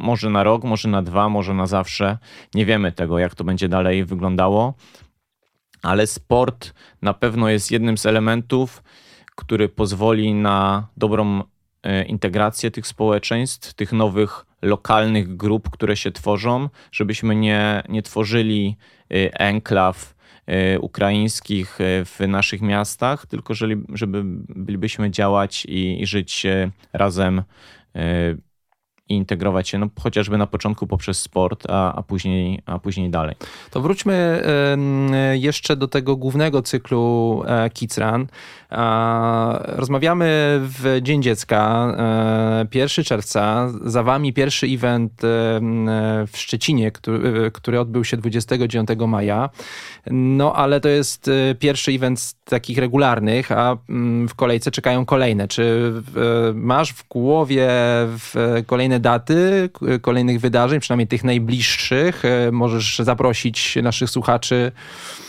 [0.00, 2.18] Może na rok, może na dwa, może na zawsze.
[2.54, 4.74] Nie wiemy tego, jak to będzie dalej wyglądało,
[5.82, 8.82] ale sport na pewno jest jednym z elementów,
[9.34, 11.42] który pozwoli na dobrą
[11.82, 18.76] e, integrację tych społeczeństw, tych nowych lokalnych grup, które się tworzą, żebyśmy nie, nie tworzyli
[19.10, 20.13] e, enklaw
[20.80, 23.54] ukraińskich e, w naszych miastach, tylko
[23.94, 26.46] żeby bylibyśmy działać i, i żyć
[26.92, 27.42] razem
[27.94, 28.34] e,
[29.08, 33.34] i integrować się, no, chociażby na początku poprzez sport, a, a, później, a później dalej.
[33.70, 34.42] To wróćmy
[35.32, 38.26] jeszcze do tego głównego cyklu Kids Run.
[39.64, 40.26] Rozmawiamy
[40.62, 41.88] w Dzień Dziecka,
[42.74, 43.72] 1 czerwca.
[43.84, 45.12] Za wami pierwszy event
[46.26, 49.50] w Szczecinie, który, który odbył się 29 maja.
[50.10, 53.76] No ale to jest pierwszy event z takich regularnych, a
[54.28, 55.48] w kolejce czekają kolejne.
[55.48, 55.92] Czy
[56.54, 57.68] masz w głowie
[58.66, 59.70] kolejne daty
[60.02, 62.22] kolejnych wydarzeń, przynajmniej tych najbliższych?
[62.52, 64.72] Możesz zaprosić naszych słuchaczy
[65.04, 65.23] E,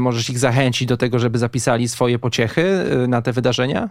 [0.00, 3.88] możesz ich zachęcić do tego, żeby zapisali swoje pociechy e, na te wydarzenia?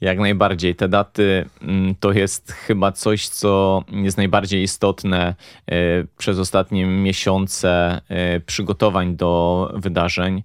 [0.00, 0.74] Jak najbardziej.
[0.74, 5.34] Te daty mm, to jest chyba coś, co jest najbardziej istotne
[5.66, 5.74] e,
[6.18, 8.00] przez ostatnie miesiące
[8.46, 10.42] przygotowań do wydarzeń,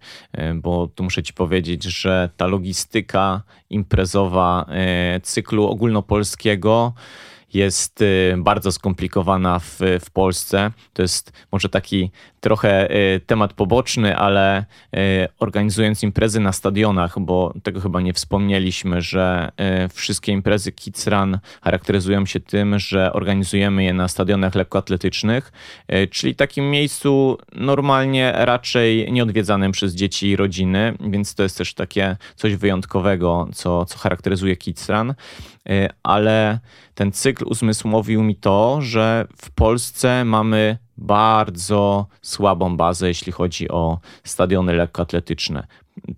[0.55, 4.65] bo tu muszę Ci powiedzieć, że ta logistyka imprezowa
[5.23, 6.93] cyklu ogólnopolskiego
[7.53, 10.71] jest y, bardzo skomplikowana w, w Polsce.
[10.93, 14.97] To jest może taki trochę y, temat poboczny, ale y,
[15.39, 19.51] organizując imprezy na stadionach, bo tego chyba nie wspomnieliśmy, że
[19.93, 25.51] wszystkie imprezy Kids Run charakteryzują się tym, że organizujemy je na stadionach lekkoatletycznych,
[26.11, 32.17] czyli takim miejscu normalnie raczej nieodwiedzanym przez dzieci i rodziny, więc to jest też takie
[32.35, 35.13] coś wyjątkowego, co, co charakteryzuje Kids Run.
[36.03, 36.59] Ale
[36.95, 43.99] ten cykl uzmysłowił mi to, że w Polsce mamy bardzo słabą bazę, jeśli chodzi o
[44.23, 45.67] stadiony lekkoatletyczne.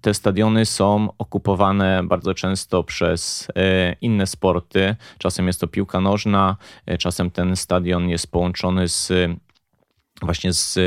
[0.02, 4.96] Te stadiony są okupowane bardzo często przez y, inne sporty.
[5.18, 6.58] Czasem jest to piłka nożna,
[6.92, 9.12] y, czasem ten stadion jest połączony z
[10.22, 10.80] właśnie z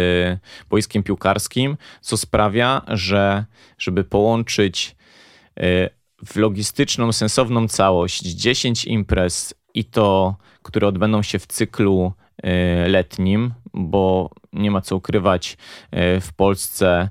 [0.70, 3.44] boiskiem piłkarskim, co sprawia, że
[3.78, 4.96] żeby połączyć
[6.26, 13.54] w logistyczną, sensowną całość 10 imprez i to, które odbędą się w cyklu y, letnim,
[13.74, 15.56] bo nie ma co ukrywać,
[16.16, 17.08] y, w Polsce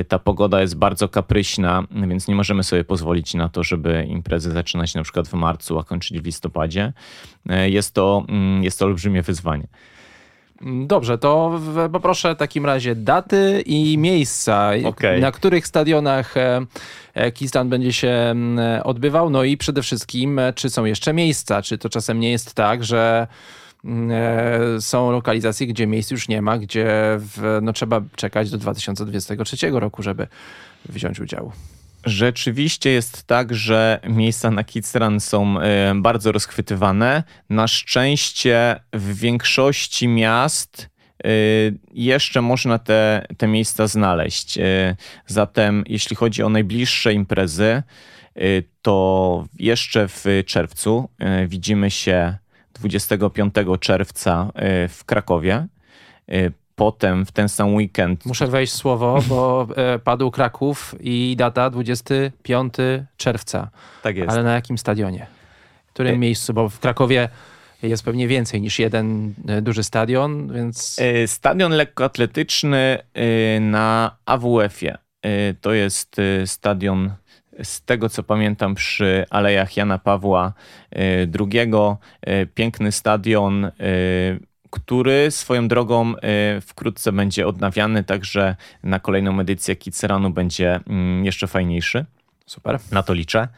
[0.00, 4.50] y, ta pogoda jest bardzo kapryśna, więc nie możemy sobie pozwolić na to, żeby imprezy
[4.50, 6.92] zaczynać na przykład w marcu, a kończyć w listopadzie.
[7.66, 9.66] Jest to, mm, jest to olbrzymie wyzwanie.
[10.86, 11.60] Dobrze, to
[11.92, 15.20] poproszę w takim razie daty i miejsca, okay.
[15.20, 16.66] na których stadionach e,
[17.14, 18.34] e, Kistan będzie się
[18.84, 22.54] odbywał, no i przede wszystkim, e, czy są jeszcze miejsca, czy to czasem nie jest
[22.54, 23.26] tak, że
[24.80, 26.86] są lokalizacje, gdzie miejsc już nie ma, gdzie
[27.18, 30.26] w, no, trzeba czekać do 2023 roku, żeby
[30.88, 31.52] wziąć udział.
[32.04, 37.22] Rzeczywiście jest tak, że miejsca na Kidsrun są e, bardzo rozchwytywane.
[37.50, 40.90] Na szczęście w większości miast
[41.24, 41.28] e,
[41.92, 44.58] jeszcze można te, te miejsca znaleźć.
[44.58, 47.82] E, zatem, jeśli chodzi o najbliższe imprezy,
[48.82, 51.08] to jeszcze w czerwcu
[51.48, 52.36] widzimy się
[52.74, 54.52] 25 czerwca
[54.88, 55.66] w Krakowie.
[56.80, 58.26] Potem w ten sam weekend.
[58.26, 59.68] Muszę wejść słowo, bo
[60.04, 62.74] padł Kraków i data 25
[63.16, 63.70] czerwca.
[64.02, 64.30] Tak jest.
[64.30, 65.26] Ale na jakim stadionie?
[65.86, 66.54] W którym miejscu?
[66.54, 67.28] Bo w Krakowie
[67.82, 70.96] jest pewnie więcej niż jeden e, duży stadion, więc...
[70.98, 74.98] E, stadion lekkoatletyczny e, na AWF-ie.
[75.60, 76.16] To jest
[76.46, 77.12] stadion
[77.62, 80.52] z tego co pamiętam przy Alejach Jana Pawła
[81.40, 81.72] II.
[82.54, 83.70] Piękny stadion,
[84.70, 86.14] który swoją drogą
[86.60, 92.04] wkrótce będzie odnawiany, także na kolejną edycję Kiceranu będzie mm, jeszcze fajniejszy.
[92.46, 92.78] Super.
[92.92, 93.48] Na to liczę.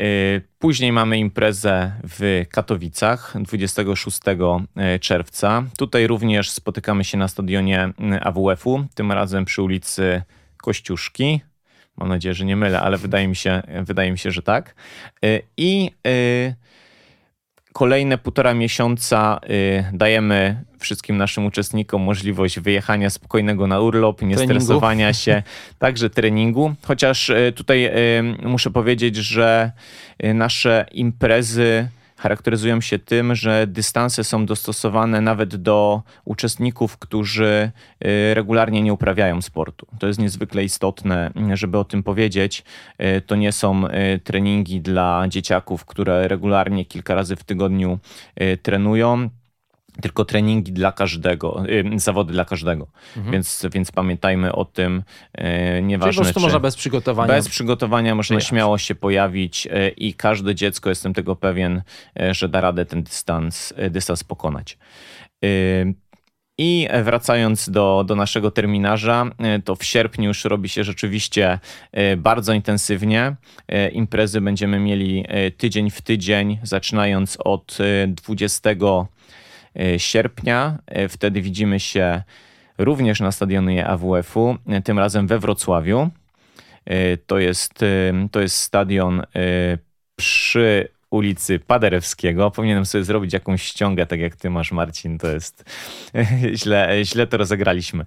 [0.00, 4.20] Y, później mamy imprezę w Katowicach 26
[4.94, 5.64] y, czerwca.
[5.78, 10.22] Tutaj również spotykamy się na stadionie y, AWF-u, tym razem przy ulicy
[10.56, 11.40] Kościuszki.
[11.96, 14.74] Mam nadzieję, że nie mylę, ale wydaje mi się, wydaje mi się że tak.
[15.56, 15.90] I
[17.78, 24.60] kolejne półtora miesiąca y, dajemy wszystkim naszym uczestnikom możliwość wyjechania spokojnego na urlop, nie treningu.
[24.60, 25.42] stresowania się,
[25.78, 26.74] także treningu.
[26.82, 29.72] Chociaż y, tutaj y, muszę powiedzieć, że
[30.34, 31.88] nasze imprezy
[32.18, 37.70] charakteryzują się tym, że dystanse są dostosowane nawet do uczestników, którzy
[38.04, 39.86] y, regularnie nie uprawiają sportu.
[39.98, 42.64] To jest niezwykle istotne, żeby o tym powiedzieć.
[43.00, 47.98] Y, to nie są y, treningi dla dzieciaków, które regularnie kilka razy w tygodniu
[48.62, 49.30] trenują
[50.02, 51.62] tylko treningi dla każdego,
[51.96, 52.86] zawody dla każdego.
[53.16, 53.32] Mhm.
[53.32, 55.02] Więc, więc pamiętajmy o tym.
[55.38, 57.28] Yy, nieważne, Czyli po prostu można bez przygotowania.
[57.28, 61.82] Bez przygotowania można śmiało się pojawić yy, i każde dziecko, jestem tego pewien,
[62.30, 64.78] że da radę ten dystans, dystans pokonać.
[66.58, 69.26] I wracając do, do naszego terminarza,
[69.64, 71.58] to w sierpniu już robi się rzeczywiście
[72.16, 73.36] bardzo intensywnie.
[73.92, 75.24] Imprezy będziemy mieli
[75.56, 79.06] tydzień w tydzień, zaczynając od 20 E,
[79.98, 80.78] sierpnia.
[80.86, 82.22] E, wtedy widzimy się
[82.78, 86.10] również na stadionie AWF-u, e, tym razem we Wrocławiu.
[87.26, 87.84] To jest,
[88.30, 89.22] to jest stadion
[90.16, 92.50] przy ulicy Paderewskiego.
[92.50, 95.18] Powinienem sobie zrobić jakąś ściągę, tak jak ty masz, Marcin.
[95.18, 95.64] To jest
[96.54, 98.04] źle, źle to rozegraliśmy.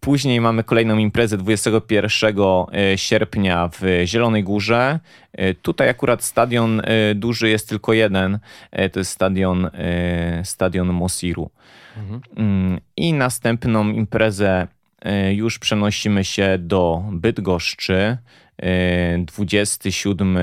[0.00, 2.36] Później mamy kolejną imprezę 21
[2.72, 5.00] e, sierpnia w Zielonej Górze.
[5.32, 8.38] E, tutaj akurat stadion e, duży jest tylko jeden.
[8.92, 9.70] To jest stadion,
[10.44, 11.50] stadion Mosiru.
[11.96, 12.20] Mhm.
[12.36, 14.68] Mm, I następną imprezę
[15.32, 18.16] już przenosimy się do Bydgoszczy.
[19.26, 20.38] 27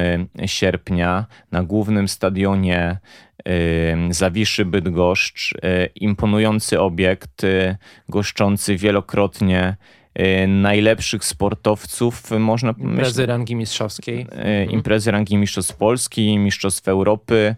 [0.45, 2.97] sierpnia na głównym stadionie
[4.09, 5.53] Zawiszy Bydgoszcz.
[5.53, 7.77] Y, imponujący obiekt, y,
[8.09, 9.75] goszczący wielokrotnie
[10.19, 14.21] y, najlepszych sportowców, można Imprezy rangi mistrzowskiej.
[14.21, 14.71] Mhm.
[14.71, 17.55] Imprezy rangi Mistrzostw Polski, Mistrzostw Europy.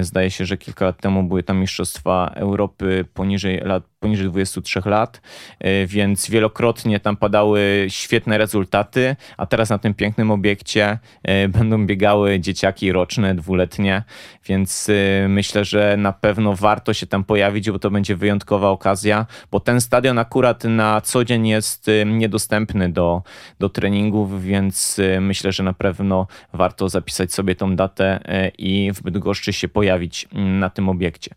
[0.00, 5.20] Zdaje się, że kilka lat temu były tam Mistrzostwa Europy poniżej lat poniżej 23 lat,
[5.58, 11.86] e, więc wielokrotnie tam padały świetne rezultaty, a teraz na tym pięknym obiekcie e, będą
[11.86, 14.02] biegały dzieciaki roczne, dwuletnie,
[14.46, 19.26] więc e, myślę, że na pewno warto się tam pojawić, bo to będzie wyjątkowa okazja,
[19.50, 23.22] bo ten stadion akurat na co dzień jest niedostępny do,
[23.58, 28.20] do treningów, więc myślę, że na pewno warto zapisać sobie tą datę
[28.58, 31.34] i w Bydgoszczy się pojawić na tym obiekcie.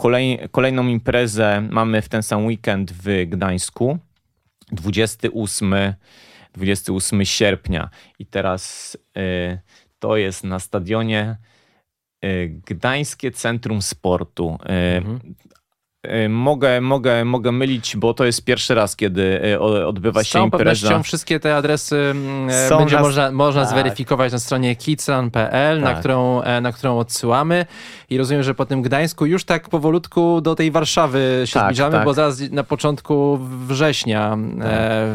[0.00, 3.98] Kolej, kolejną imprezę mamy w ten sam weekend w Gdańsku.
[4.72, 5.74] 28,
[6.52, 7.90] 28 sierpnia.
[8.18, 9.58] I teraz y,
[9.98, 11.36] to jest na stadionie
[12.24, 14.58] y, Gdańskie Centrum Sportu.
[14.62, 15.34] Y, mhm.
[16.06, 20.74] Y, mogę, mogę, mogę mylić, bo to jest pierwszy raz, kiedy y, odbywa się impreza.
[20.74, 23.04] Z pewnością wszystkie te adresy mm, e, Są będzie nas...
[23.04, 23.70] można, można tak.
[23.70, 25.94] zweryfikować na stronie kicran.pl, tak.
[25.94, 27.66] na, którą, e, na którą odsyłamy.
[28.10, 31.92] I rozumiem, że po tym Gdańsku już tak powolutku do tej Warszawy się tak, zbliżamy,
[31.92, 32.04] tak.
[32.04, 34.68] bo zaraz na początku września e, tak.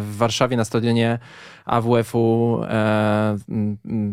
[0.03, 1.19] w Warszawie na stadionie
[1.65, 3.37] AWF-u e,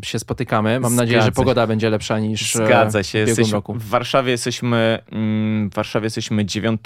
[0.05, 0.81] się spotykamy.
[0.81, 3.25] Mam Zgadza nadzieję, że pogoda będzie lepsza niż e, Zgadza się.
[3.25, 3.75] w Jesteś, roku.
[3.75, 6.81] W Warszawie jesteśmy, mm, w Warszawie jesteśmy 9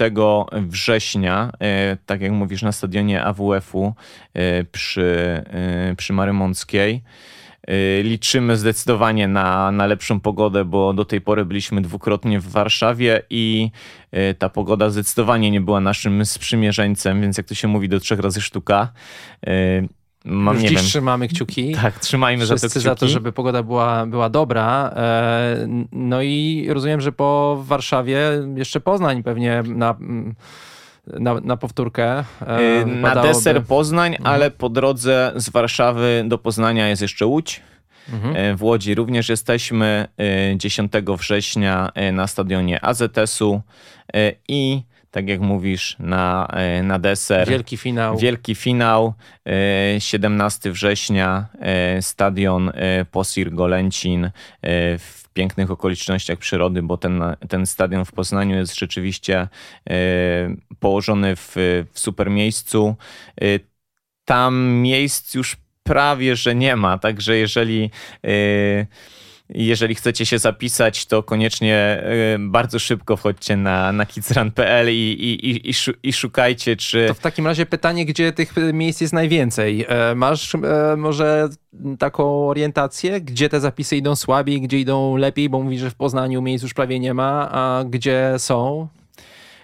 [0.53, 3.95] września, e, tak jak mówisz, na stadionie AWF-u
[4.35, 5.43] e, przy,
[5.97, 7.03] przy Marymąckiej.
[8.03, 13.71] Liczymy zdecydowanie na, na lepszą pogodę, bo do tej pory byliśmy dwukrotnie w Warszawie i
[14.39, 18.41] ta pogoda zdecydowanie nie była naszym sprzymierzeńcem, więc jak to się mówi, do trzech razy
[18.41, 18.93] sztuka.
[20.27, 20.87] Mam, Już nie dziś wiem.
[20.87, 21.73] trzymamy kciuki.
[21.75, 22.81] Tak, trzymajmy za to kciuki.
[22.81, 24.93] za to, żeby pogoda była, była dobra.
[24.97, 28.19] E, no i rozumiem, że po Warszawie
[28.57, 29.97] jeszcze Poznań pewnie na
[31.07, 32.25] na, na powtórkę.
[32.47, 34.35] E, na deser Poznań, mhm.
[34.35, 37.61] ale po drodze z Warszawy do Poznania jest jeszcze Łódź.
[38.13, 38.57] mhm.
[38.57, 40.09] w Łodzi również jesteśmy
[40.57, 43.63] 10 września na stadionie AZS-u
[44.49, 44.83] i
[45.17, 47.49] tak jak mówisz, na, e, na deser.
[47.49, 48.19] Wielki finał.
[48.19, 49.15] Wielki finał,
[49.99, 52.73] 17 e, września, e, stadion
[53.11, 54.31] Posir Golęcin
[54.99, 59.49] w pięknych okolicznościach przyrody, bo ten, ten stadion w Poznaniu jest rzeczywiście
[60.81, 61.53] położony w,
[61.93, 62.97] w super miejscu.
[64.25, 67.91] Tam miejsc już prawie, że nie ma, także jeżeli
[69.49, 72.03] jeżeli chcecie się zapisać, to koniecznie
[72.35, 77.05] y, bardzo szybko wchodźcie na, na kidsrun.pl i, i, i, i szukajcie, czy...
[77.09, 79.87] To w takim razie pytanie, gdzie tych miejsc jest najwięcej?
[79.89, 80.59] E, masz e,
[80.97, 81.49] może
[81.99, 86.43] taką orientację, gdzie te zapisy idą słabiej, gdzie idą lepiej, bo mówisz, że w Poznaniu
[86.43, 88.89] miejsc już prawie nie ma, a gdzie są?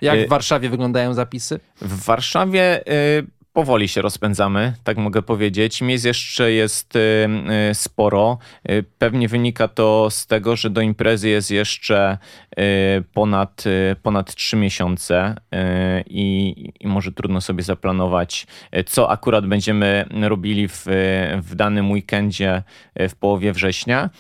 [0.01, 1.61] Jak w y, Warszawie wyglądają zapisy?
[1.81, 5.83] W Warszawie y, powoli się rozpędzamy, tak mogę powiedzieć.
[5.83, 7.29] Miejsc jeszcze jest y,
[7.71, 8.39] y, sporo.
[8.71, 12.19] Y, pewnie wynika to z tego, że do imprezy jest jeszcze
[13.13, 13.65] ponad,
[14.03, 15.35] ponad 3 miesiące
[16.07, 18.47] i, i może trudno sobie zaplanować,
[18.87, 20.85] co akurat będziemy robili w,
[21.43, 22.63] w danym weekendzie
[22.97, 24.11] w połowie września.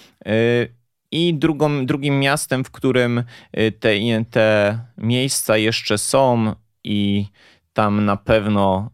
[1.10, 3.24] I drugą, drugim miastem, w którym
[3.80, 3.94] te,
[4.30, 6.54] te miejsca jeszcze są
[6.84, 7.26] i
[7.72, 8.90] tam na pewno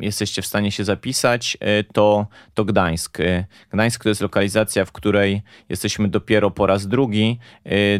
[0.00, 3.20] jesteście w stanie się zapisać, e, to, to Gdańsk.
[3.20, 7.38] E, Gdańsk to jest lokalizacja, w której jesteśmy dopiero po raz drugi,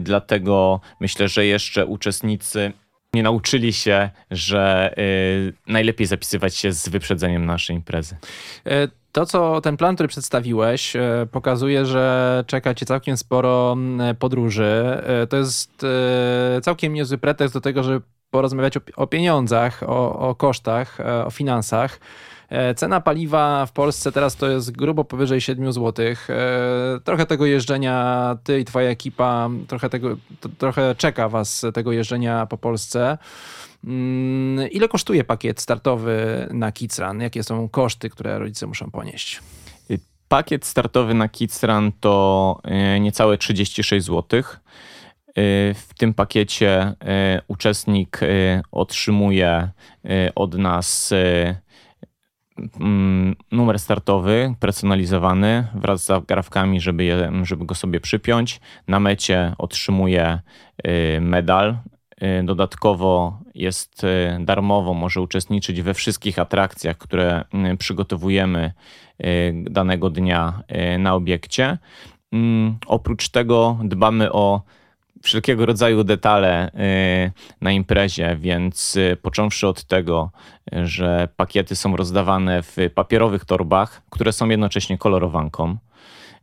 [0.00, 2.72] dlatego myślę, że jeszcze uczestnicy
[3.14, 4.94] nie nauczyli się, że
[5.66, 8.16] najlepiej zapisywać się z wyprzedzeniem naszej imprezy.
[9.12, 10.92] To, co ten plan, który przedstawiłeś,
[11.30, 13.76] pokazuje, że czeka cię całkiem sporo
[14.18, 15.02] podróży.
[15.28, 15.86] To jest
[16.62, 18.00] całkiem niezły pretekst do tego, żeby
[18.31, 22.01] porozmawiać o, o pieniądzach, o, o kosztach, e, o finansach.
[22.49, 26.07] E, cena paliwa w Polsce teraz to jest grubo powyżej 7 zł.
[26.07, 26.14] E,
[27.05, 30.16] trochę tego jeżdżenia, ty i twoja ekipa, trochę, tego,
[30.59, 33.18] trochę czeka was tego jeżdżenia po Polsce.
[33.85, 37.20] Mm, ile kosztuje pakiet startowy na Kidsrun?
[37.20, 39.41] Jakie są koszty, które rodzice muszą ponieść?
[40.29, 42.61] Pakiet startowy na Kidsrun to
[43.01, 44.61] niecałe 36 złotych.
[45.39, 46.95] Y, w tym pakiecie y,
[47.49, 49.70] uczestnik y, otrzymuje
[50.34, 51.14] od nas
[52.80, 58.61] mm, numer startowy personalizowany wraz z zagrawkami, żeby, je, żeby go sobie przypiąć.
[58.89, 60.41] Na mecie otrzymuje
[61.20, 61.78] medal.
[62.45, 64.03] Dodatkowo jest
[64.41, 67.45] darmowo, może uczestniczyć we wszystkich atrakcjach, które
[67.78, 68.72] przygotowujemy
[69.62, 70.62] danego dnia
[70.99, 71.78] na obiekcie.
[72.32, 74.62] Mm, oprócz tego dbamy o
[75.22, 80.30] wszelkiego rodzaju detale y, na imprezie, więc y, począwszy od tego,
[80.72, 85.76] że pakiety są rozdawane w papierowych torbach, które są jednocześnie kolorowanką.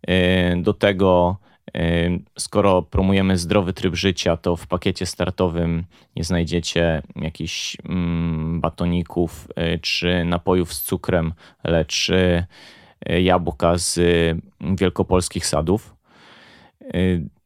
[0.09, 1.37] Y, do tego,
[2.37, 5.83] skoro promujemy zdrowy tryb życia, to w pakiecie startowym
[6.15, 9.47] nie znajdziecie jakichś mm, batoników
[9.81, 12.11] czy napojów z cukrem, lecz
[13.05, 13.99] jabłka z
[14.61, 15.95] wielkopolskich sadów.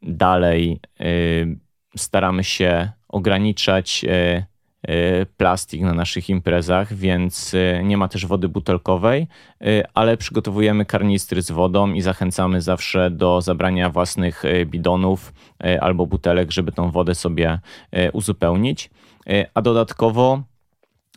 [0.04, 1.58] Y, dalej y,
[1.97, 4.45] staramy się ograniczać y,
[5.38, 9.28] plastik na naszych imprezach, więc nie ma też wody butelkowej,
[9.93, 15.34] ale przygotowujemy karnistry z wodą i zachęcamy zawsze do zabrania własnych bidonów
[15.82, 17.60] albo butelek, żeby tą wodę sobie
[18.14, 18.89] uzupełnić.
[19.54, 20.43] A dodatkowo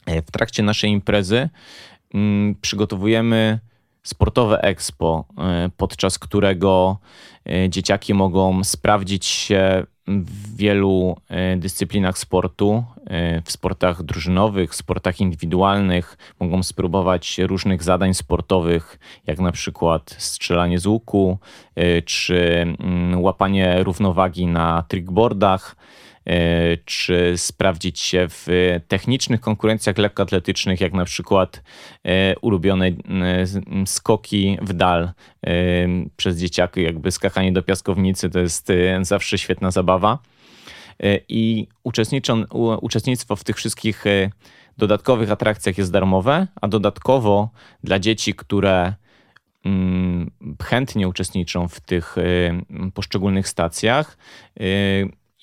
[0.06, 1.48] w trakcie naszej imprezy
[2.14, 3.58] mm, przygotowujemy
[4.02, 5.24] sportowe expo,
[5.76, 6.98] podczas którego
[7.48, 15.20] E, dzieciaki mogą sprawdzić się w wielu e, dyscyplinach sportu, e, w sportach drużynowych, sportach
[15.20, 16.16] indywidualnych.
[16.40, 21.38] Mogą spróbować różnych zadań sportowych, jak na przykład strzelanie z łuku,
[22.04, 25.81] czy mm, łapanie równowagi na trickboardach E,
[26.84, 28.46] czy sprawdzić się w
[28.88, 31.62] technicznych konkurencjach lekkoatletycznych, jak na przykład
[32.04, 32.94] e, ulubione e,
[33.86, 35.10] skoki w dal
[36.16, 38.68] przez dzieciaki, jakby skakanie do piaskownicy to jest
[39.02, 40.18] zawsze świetna zabawa.
[41.28, 41.66] I
[42.82, 44.04] uczestnictwo w tych wszystkich
[44.78, 47.50] dodatkowych atrakcjach jest darmowe, a dodatkowo
[47.84, 48.94] dla dzieci, które
[49.64, 50.30] mm,
[50.62, 52.16] chętnie uczestniczą w tych
[52.94, 54.18] poszczególnych stacjach,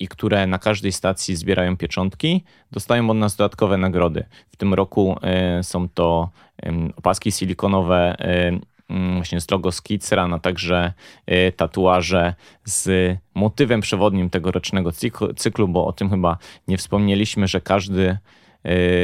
[0.00, 4.24] i które na każdej stacji zbierają pieczątki, dostają od nas dodatkowe nagrody.
[4.50, 6.28] W tym roku e, są to
[6.96, 8.60] opaski silikonowe e,
[9.14, 10.92] właśnie z logo Skicera, a także
[11.26, 12.34] e, tatuaże
[12.64, 14.92] z motywem przewodnim tegorocznego
[15.36, 16.38] cyklu, bo o tym chyba
[16.68, 18.18] nie wspomnieliśmy, że każdy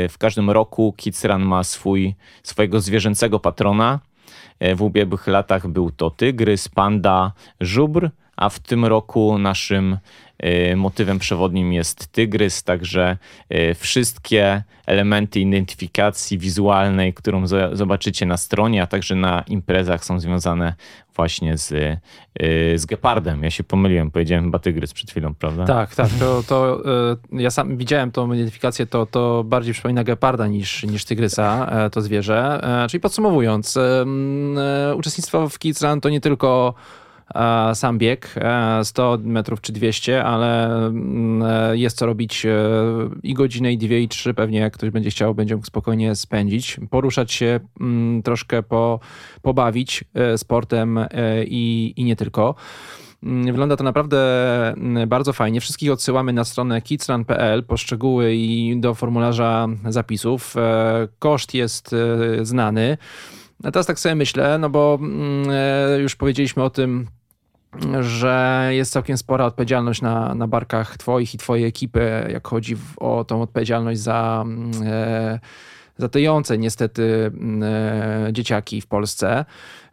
[0.09, 4.01] w każdym roku Kidsran ma swój, swojego zwierzęcego patrona
[4.75, 9.99] w ubiegłych latach był to tygrys, panda, żubr, a w tym roku naszym
[10.45, 13.17] Y, motywem przewodnim jest tygrys, także
[13.55, 20.75] y, wszystkie elementy identyfikacji wizualnej, którą zobaczycie na stronie, a także na imprezach są związane
[21.15, 23.43] właśnie z, y, z gepardem.
[23.43, 25.65] Ja się pomyliłem, powiedziałem chyba tygrys przed chwilą, prawda?
[25.65, 26.09] Tak, tak.
[26.21, 26.83] To, to
[27.33, 32.01] ja sam widziałem tą identyfikację, to, to bardziej przypomina geparda niż, niż tygrysa, e, to
[32.01, 32.61] zwierzę.
[32.85, 34.05] E, czyli podsumowując, e,
[34.97, 36.75] uczestnictwo w Kids Run to nie tylko
[37.75, 38.35] sam bieg,
[38.83, 42.51] 100 e, metrów czy 200, ale mm, e, jest co robić e,
[43.23, 46.81] i godzinę, i dwie, i trzy pewnie, jak ktoś będzie chciał, będzie mógł spokojnie spędzić,
[46.91, 49.01] poruszać się, mm, troszkę po,
[49.43, 50.05] pobawić
[50.37, 51.01] sportem
[51.47, 52.55] i, i nie tylko.
[53.23, 54.17] Mm, wygląda to naprawdę
[55.07, 55.61] bardzo fajnie.
[55.61, 60.55] Wszystkich odsyłamy na stronę kidsrun.pl po szczegóły i do formularza zapisów.
[61.19, 61.95] Koszt jest
[62.43, 62.99] znany.
[63.65, 64.99] A teraz tak sobie myślę, no bo
[65.99, 67.07] już powiedzieliśmy o tym,
[68.01, 72.99] że jest całkiem spora odpowiedzialność na, na barkach Twoich i Twojej ekipy, jak chodzi w,
[72.99, 75.39] o tą odpowiedzialność za, mm, e,
[75.99, 79.45] za tyjące niestety mm, e, dzieciaki w Polsce.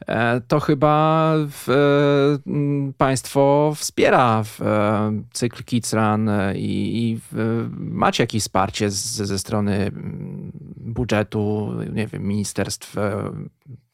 [0.08, 7.68] E, to chyba w, e, państwo wspiera w, e, cykl Kids Run i, i w,
[7.78, 12.96] macie jakieś wsparcie z, ze strony mm, budżetu, nie wiem, ministerstw,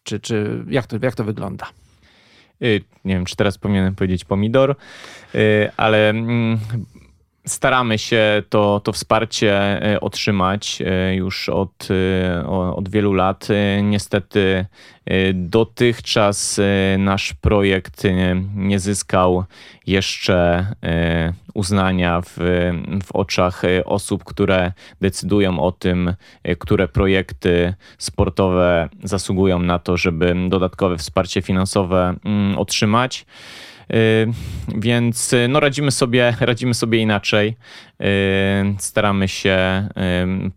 [0.04, 1.66] czy, czy jak, to, jak to wygląda?
[2.62, 4.76] Y, nie wiem, czy teraz powinienem powiedzieć pomidor,
[5.36, 6.60] y, ale mm,
[7.50, 9.54] staramy się to, to wsparcie
[9.94, 13.48] e, otrzymać e, już od, e, od wielu lat.
[13.84, 14.66] Niestety
[15.34, 16.60] dotychczas
[16.98, 18.04] nasz projekt
[18.56, 19.44] nie zyskał
[19.88, 20.66] jeszcze
[21.54, 22.38] uznania w,
[23.04, 24.72] w oczach osób, które
[25.02, 26.14] decydują o tym,
[26.60, 33.26] które projekty sportowe zasługują na to, żeby dodatkowe wsparcie finansowe mm, otrzymać.
[33.94, 34.28] Y,
[34.78, 37.58] więc y, no, radzimy, sobie, radzimy sobie inaczej.
[38.02, 38.06] Y,
[38.80, 39.88] staramy się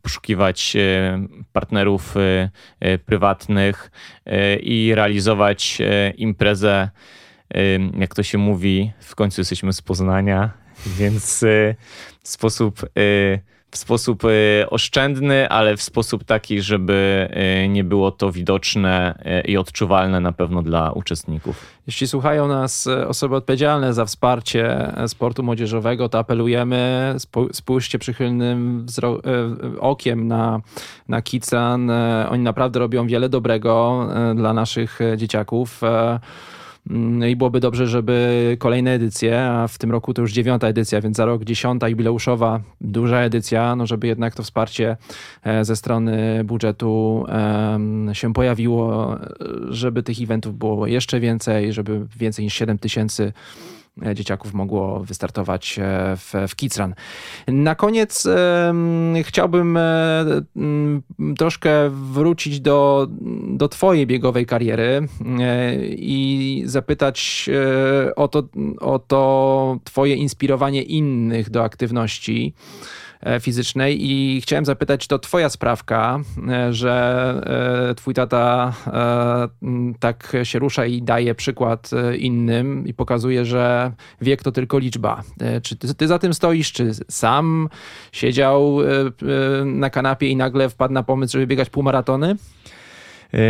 [0.02, 0.76] poszukiwać
[1.52, 2.14] partnerów
[3.06, 3.90] prywatnych
[4.60, 5.78] i realizować
[6.16, 6.90] imprezę,
[7.98, 10.50] jak to się mówi, w końcu jesteśmy z Poznania,
[10.98, 11.44] więc
[12.22, 12.80] sposób
[13.72, 17.28] w sposób y, oszczędny, ale w sposób taki, żeby
[17.64, 21.66] y, nie było to widoczne y, i odczuwalne na pewno dla uczestników.
[21.86, 27.14] Jeśli słuchają nas osoby odpowiedzialne za wsparcie sportu młodzieżowego, to apelujemy,
[27.52, 28.86] spójrzcie przychylnym
[29.80, 30.60] okiem na,
[31.08, 31.90] na Kican.
[32.28, 35.80] Oni naprawdę robią wiele dobrego dla naszych dzieciaków.
[36.86, 41.00] No i byłoby dobrze, żeby kolejne edycje, a w tym roku to już dziewiąta edycja,
[41.00, 44.96] więc za rok dziesiąta jubileuszowa, duża edycja, no żeby jednak to wsparcie
[45.44, 47.24] e, ze strony budżetu
[48.12, 49.16] się pojawiło,
[49.68, 53.81] żeby tych eventów było jeszcze więcej, żeby więcej niż 7 tysięcy E,
[54.14, 55.82] dzieciaków mogło wystartować e,
[56.16, 56.94] w, w Kids Run.
[57.48, 58.28] Na koniec
[59.22, 60.24] chciałbym e,
[61.38, 63.08] troszkę wrócić do,
[63.48, 65.08] do twojej biegowej kariery
[65.40, 67.50] e, i zapytać
[68.16, 68.48] o to,
[68.80, 72.54] o to twoje inspirowanie innych do aktywności.
[73.22, 78.72] E, fizycznej i chciałem zapytać, czy to twoja sprawka, e, że e, twój tata
[80.00, 85.22] tak się rusza i daje przykład innym i pokazuje, że wiek to tylko liczba.
[85.62, 87.68] Czy ty, ty za tym stoisz, czy sam
[88.12, 88.78] siedział
[89.64, 92.36] na kanapie i nagle wpadł na pomysł, żeby biegać półmaratony?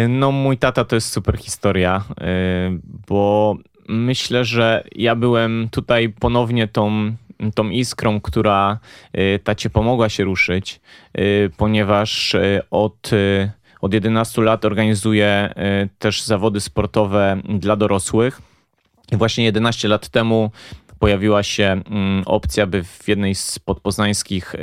[0.08, 2.04] No, mój tata to jest super historia,
[3.08, 3.56] bo
[3.88, 7.14] myślę, że ja byłem tutaj ponownie tą
[7.54, 8.78] tą iskrą, która
[9.18, 10.80] y, tacie pomogła się ruszyć,
[11.18, 13.10] y, ponieważ y, od,
[13.80, 15.54] od 11 lat organizuje
[15.98, 18.42] też zawody sportowe dla dorosłych.
[19.12, 20.50] I właśnie 11 lat temu
[20.98, 24.54] pojawiła się mm, opcja, by w jednej z podpoznańskich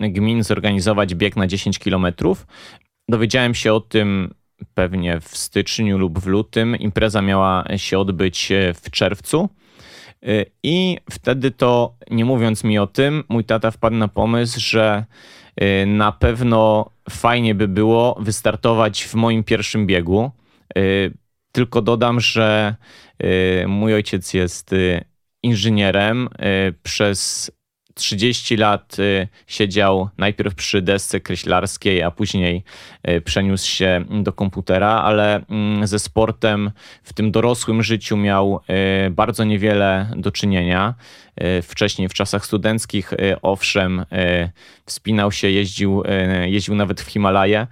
[0.00, 2.46] gmin zorganizować bieg na 10 kilometrów.
[3.08, 4.34] Dowiedziałem się o tym
[4.74, 6.76] pewnie w styczniu lub w lutym.
[6.76, 9.48] Impreza miała się odbyć w czerwcu.
[10.26, 15.04] Y, I wtedy to, nie mówiąc mi o tym, mój tata wpadł na pomysł, że
[15.62, 20.30] y, na pewno fajnie by było wystartować w moim pierwszym biegu.
[20.78, 21.14] Y,
[21.52, 22.76] tylko dodam, że
[23.66, 24.74] mój ojciec jest
[25.42, 26.28] inżynierem.
[26.82, 27.50] Przez
[27.98, 28.96] 30 lat
[29.46, 32.64] siedział najpierw przy desce kreślarskiej, a później
[33.24, 36.70] przeniósł się do komputera, ale mm, ze sportem
[37.02, 38.60] w tym dorosłym życiu miał
[39.10, 40.94] bardzo niewiele do czynienia.
[41.62, 44.04] Wcześniej w czasach studenckich, owszem,
[44.86, 46.02] wspinał się, jeździł,
[46.44, 47.66] jeździł nawet w Himalaje,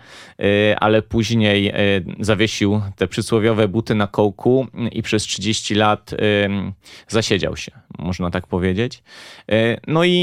[0.81, 1.73] ale później
[2.21, 6.15] zawiesił te przysłowiowe buty na kołku i przez 30 lat
[7.09, 9.03] zasiedział się, można tak powiedzieć.
[9.87, 10.16] No i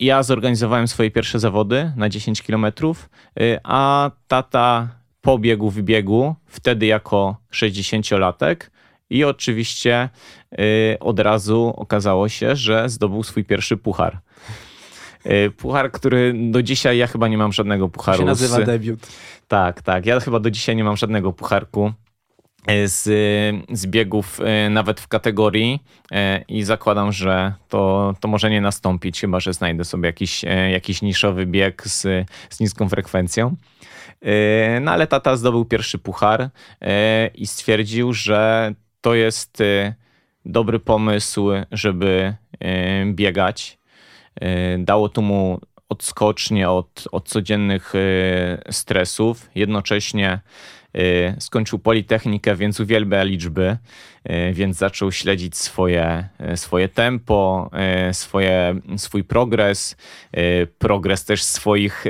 [0.00, 3.10] ja zorganizowałem swoje pierwsze zawody na 10 kilometrów,
[3.40, 4.88] e, a tata
[5.20, 8.56] pobiegł w biegu, wtedy jako 60-latek.
[9.10, 10.08] I oczywiście
[10.52, 10.58] e,
[11.00, 14.18] od razu okazało się, że zdobył swój pierwszy puchar.
[15.56, 18.18] Puchar, który do dzisiaj ja chyba nie mam żadnego pucharu.
[18.18, 19.00] To się nazywa debiut.
[19.48, 20.06] Tak, tak.
[20.06, 21.92] Ja chyba do dzisiaj nie mam żadnego pucharku
[22.86, 23.02] z,
[23.72, 25.82] z biegów e, nawet w kategorii
[26.12, 30.42] e, i zakładam, że to, to może nie nastąpić, chyba że znajdę sobie jakiś,
[30.72, 33.56] jakiś niszowy bieg z, z niską frekwencją.
[34.80, 36.50] No ale tata zdobył pierwszy puchar
[37.34, 39.62] i stwierdził, że to jest
[40.44, 42.34] dobry pomysł, żeby
[43.12, 43.78] biegać.
[44.78, 47.92] Dało to mu odskocznie od, od codziennych
[48.70, 49.50] stresów.
[49.54, 50.40] Jednocześnie
[50.96, 53.76] Y, skończył Politechnikę, więc uwielbia liczby,
[54.30, 57.70] y, więc zaczął śledzić swoje, y, swoje tempo,
[58.12, 59.96] swoje, swój progres,
[60.78, 62.04] progres też swoich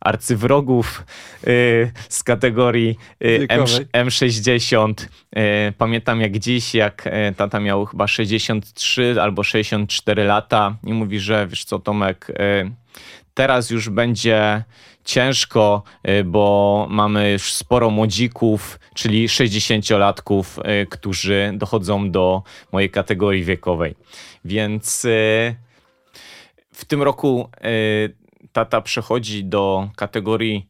[0.00, 1.04] arcywrogów
[2.08, 2.98] z kategorii
[3.92, 5.08] M, 60
[5.78, 11.64] Pamiętam jak dziś, jak tata miał chyba 63 albo 64 lata i mówi, że wiesz
[11.64, 12.32] co Tomek,
[13.34, 14.64] teraz już będzie
[15.06, 20.44] ciężko, y, bo mamy już sporo młodzików, czyli 60-latków,
[20.82, 22.42] y, którzy dochodzą do
[22.72, 23.94] mojej kategorii wiekowej.
[24.44, 25.56] Więc y,
[26.72, 27.48] w tym roku
[28.52, 30.68] tata przechodzi do kategorii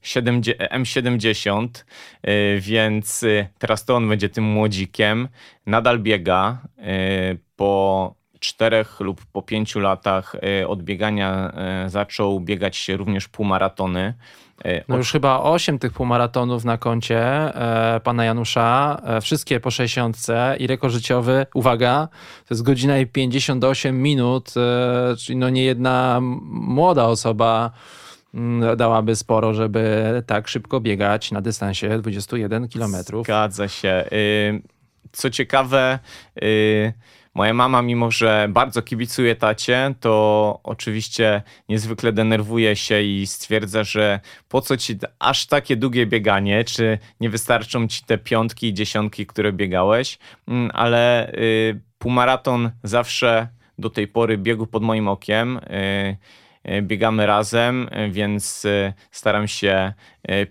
[0.73, 1.69] M70,
[2.59, 3.25] więc
[3.59, 5.29] teraz to on będzie tym młodzikiem.
[5.67, 6.59] Nadal biega
[7.57, 14.15] po czterech lub po pięciu latach e, od biegania e, zaczął biegać się również półmaratony.
[14.65, 17.53] E, no już chyba 8 tych półmaratonów na koncie
[18.05, 20.17] pana Janusza, wszystkie po 60
[20.59, 22.09] i rekord życiowy, uwaga,
[22.49, 24.55] to jest godzina i 58 minut,
[25.19, 26.19] czyli no nie jedna
[26.51, 27.71] młoda osoba
[28.35, 32.97] mm, dałaby sporo, żeby tak szybko biegać na dystansie 21 km.
[33.23, 34.05] Zgadza się.
[34.13, 34.63] Y,
[35.13, 35.99] co ciekawe,
[36.43, 36.93] y,
[37.37, 44.21] Moja mama, mimo że bardzo kibicuje tacie, to oczywiście niezwykle denerwuje się i stwierdza, że
[44.49, 49.27] po co ci aż takie długie bieganie, czy nie wystarczą ci te piątki i dziesiątki,
[49.27, 50.19] które biegałeś,
[50.49, 55.57] mm, ale y, półmaraton zawsze do tej pory biegł pod moim okiem.
[55.57, 56.17] Y,
[56.71, 58.67] y biegamy razem, więc
[59.11, 59.93] staram się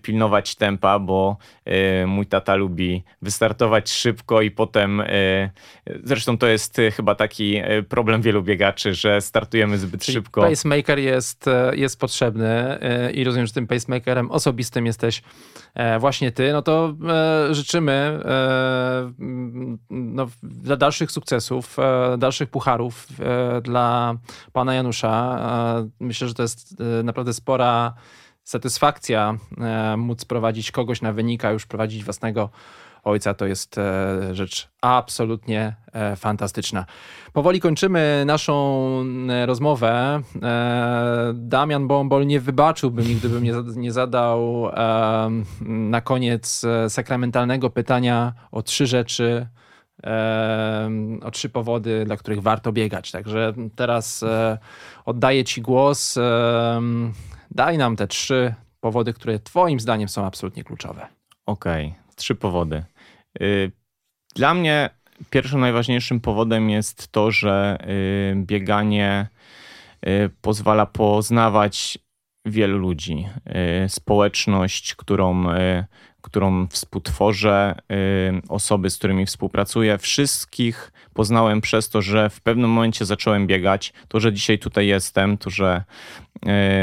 [0.02, 5.06] pilnować tempa, bo e, mój tata lubi wystartować szybko i potem, e,
[6.04, 10.40] zresztą to jest chyba taki problem wielu biegaczy, że startujemy zbyt Czyli szybko.
[10.40, 12.78] Pacemaker jest, jest potrzebny
[13.14, 15.22] i rozumiem, że tym pacemakerem osobistym jesteś
[16.00, 16.94] właśnie ty, no to
[17.50, 18.20] życzymy
[19.90, 21.76] no, dla dalszych sukcesów,
[22.18, 23.08] dalszych pucharów
[23.62, 24.14] dla
[24.52, 25.40] pana Janusza.
[26.00, 27.94] Myślę, że to jest naprawdę spora
[28.46, 32.50] satysfakcja e, móc prowadzić kogoś na wynika, już prowadzić własnego
[33.04, 36.86] ojca, to jest e, rzecz absolutnie e, fantastyczna.
[37.32, 38.86] Powoli kończymy naszą
[39.46, 40.22] rozmowę.
[41.34, 43.44] Damian Bombol nie wybaczyłby mi, gdybym
[43.76, 44.70] nie zadał
[45.60, 49.46] na koniec sakramentalnego pytania o trzy rzeczy,
[51.22, 53.10] o trzy powody, dla których warto biegać.
[53.10, 54.24] Także teraz
[55.04, 56.18] oddaję Ci głos.
[57.50, 61.06] Daj nam te trzy powody, które Twoim zdaniem są absolutnie kluczowe.
[61.46, 62.14] Okej, okay.
[62.16, 62.84] trzy powody.
[63.42, 63.72] Y,
[64.34, 64.90] dla mnie
[65.30, 69.28] pierwszym najważniejszym powodem jest to, że y, bieganie
[70.06, 71.98] y, pozwala poznawać
[72.44, 73.28] wielu ludzi.
[73.88, 75.44] Społeczność, którą,
[76.26, 77.74] którą współtworzę,
[78.48, 83.92] osoby, z którymi współpracuję, wszystkich poznałem przez to, że w pewnym momencie zacząłem biegać.
[84.08, 85.84] To, że dzisiaj tutaj jestem, to, że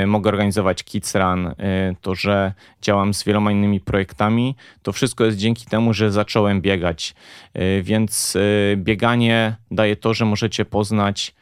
[0.04, 1.54] y, mogę organizować Kids Run, y,
[2.02, 7.16] to, że działam z wieloma innymi projektami, to wszystko jest dzięki temu, że zacząłem biegać.
[7.58, 8.38] Y, więc
[8.76, 11.34] bieganie daje to, że możecie poznać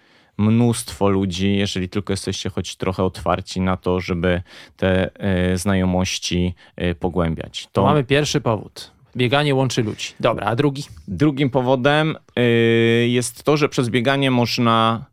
[0.41, 4.41] mnóstwo ludzi, jeżeli tylko jesteście choć trochę otwarci na to, żeby
[4.77, 5.09] te
[5.55, 6.55] znajomości
[6.99, 7.67] pogłębiać.
[7.71, 7.83] To...
[7.83, 8.91] Mamy pierwszy powód.
[9.15, 10.13] Bieganie łączy ludzi.
[10.19, 10.83] Dobra, a drugi?
[11.07, 15.05] Drugim powodem y, jest to, że przez bieganie można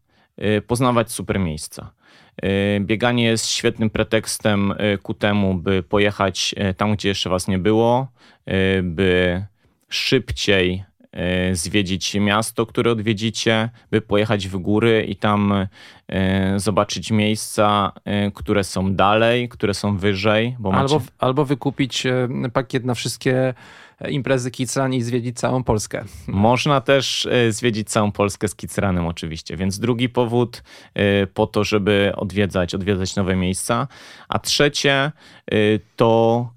[0.67, 1.91] poznawać super miejsca.
[2.81, 8.09] Bieganie jest świetnym pretekstem ku temu, by pojechać tam, gdzie jeszcze was nie było,
[8.83, 9.45] by
[9.89, 10.98] szybciej E,
[11.53, 15.67] zwiedzić miasto, które odwiedzicie, by pojechać w góry i tam
[16.09, 20.57] e, zobaczyć miejsca, e, które są dalej, które są wyżej.
[20.59, 21.11] Bo albo, macie...
[21.19, 22.07] albo wykupić
[22.53, 23.55] pakiet na wszystkie
[24.09, 26.05] imprezy Kicran i zwiedzić całą Polskę.
[26.27, 30.63] Można też zwiedzić całą Polskę z Kicranem oczywiście, więc drugi powód
[31.35, 33.89] po to, żeby odwiedzać, odwiedzać nowe miejsca.
[34.29, 35.13] A trzecie
[35.97, 36.51] to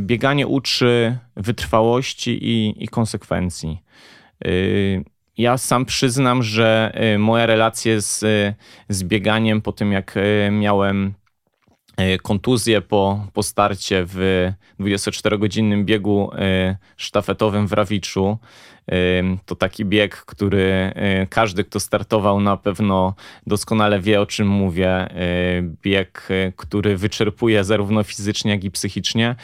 [0.00, 3.82] bieganie uczy wytrwałości i, i konsekwencji.
[4.46, 5.04] Y,
[5.38, 8.24] ja sam przyznam, że y, moja relacja z,
[8.88, 10.14] z bieganiem po tym, jak
[10.50, 11.14] miałem
[12.22, 14.48] kontuzję po, po starcie w
[14.80, 16.30] 24-godzinnym biegu
[16.96, 18.38] sztafetowym w Rawiczu,
[19.46, 20.92] to taki bieg, który
[21.30, 23.14] każdy, kto startował, na pewno
[23.46, 25.08] doskonale wie, o czym mówię.
[25.82, 29.36] Bieg, który wyczerpuje zarówno fizycznie, jak i psychicznie.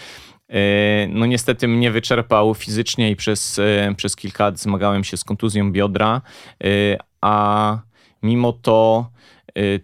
[1.09, 3.61] No niestety mnie wyczerpał fizycznie i przez,
[3.96, 6.20] przez kilka lat zmagałem się z kontuzją biodra,
[7.20, 7.78] a
[8.22, 9.11] mimo to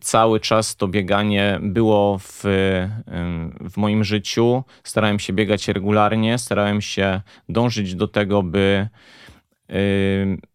[0.01, 2.43] cały czas to bieganie było w,
[3.61, 4.65] w moim życiu.
[4.85, 8.89] Starałem się biegać regularnie, starałem się dążyć do tego, by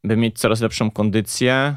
[0.04, 1.76] by mieć coraz lepszą kondycję,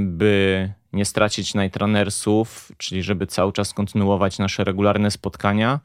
[0.00, 5.80] by nie stracić najtranersów, czyli żeby cały czas kontynuować nasze regularne spotkania.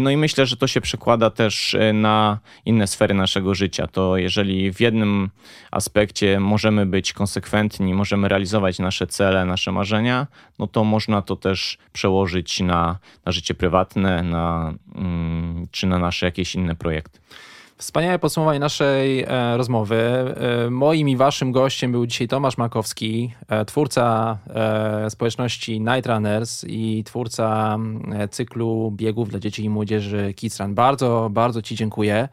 [0.00, 3.86] No i myślę, że to się przekłada też na inne sfery naszego życia.
[3.86, 5.30] To jeżeli w jednym
[5.70, 10.26] aspekcie możemy być konsekwentni, możemy realizować nasze cele, nasze marzenia,
[10.58, 16.26] no to można to też przełożyć na, na życie prywatne, na, mm, czy na nasze
[16.26, 17.20] jakieś inne projekty.
[17.80, 19.96] Wspaniałe podsumowanie naszej e, rozmowy.
[19.96, 26.64] E, moim i waszym gościem był dzisiaj Tomasz Makowski, e, twórca e, społeczności Night Runners
[26.68, 27.78] i twórca
[28.30, 30.74] cyklu biegów dla dzieci i młodzieży Kids Run.
[30.74, 32.28] Bardzo, bardzo ci dziękuję.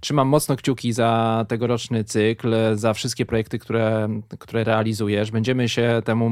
[0.00, 5.30] Trzymam mocno kciuki za tegoroczny cykl, za wszystkie projekty, które, które realizujesz.
[5.30, 6.30] Będziemy się temu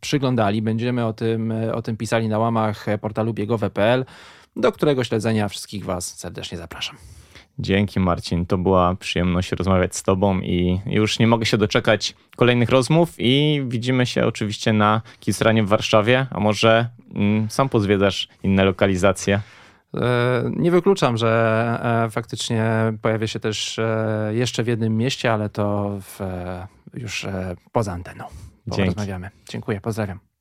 [0.00, 4.04] przyglądali, będziemy o tym, o tym pisali na łamach portalu biegowe.pl,
[4.56, 6.96] do którego śledzenia wszystkich was serdecznie zapraszam.
[7.58, 12.68] Dzięki Marcin, to była przyjemność rozmawiać z Tobą i już nie mogę się doczekać kolejnych
[12.68, 18.64] rozmów i widzimy się oczywiście na Kisranie w Warszawie, a może mm, sam pozwiedzasz inne
[18.64, 19.40] lokalizacje.
[19.94, 25.48] E, nie wykluczam, że e, faktycznie pojawię się też e, jeszcze w jednym mieście, ale
[25.48, 26.20] to w,
[26.94, 27.26] już
[27.72, 28.24] poza anteną.
[28.66, 28.86] Dzięki.
[28.86, 29.30] Rozmawiamy.
[29.48, 30.33] Dziękuję, pozdrawiam.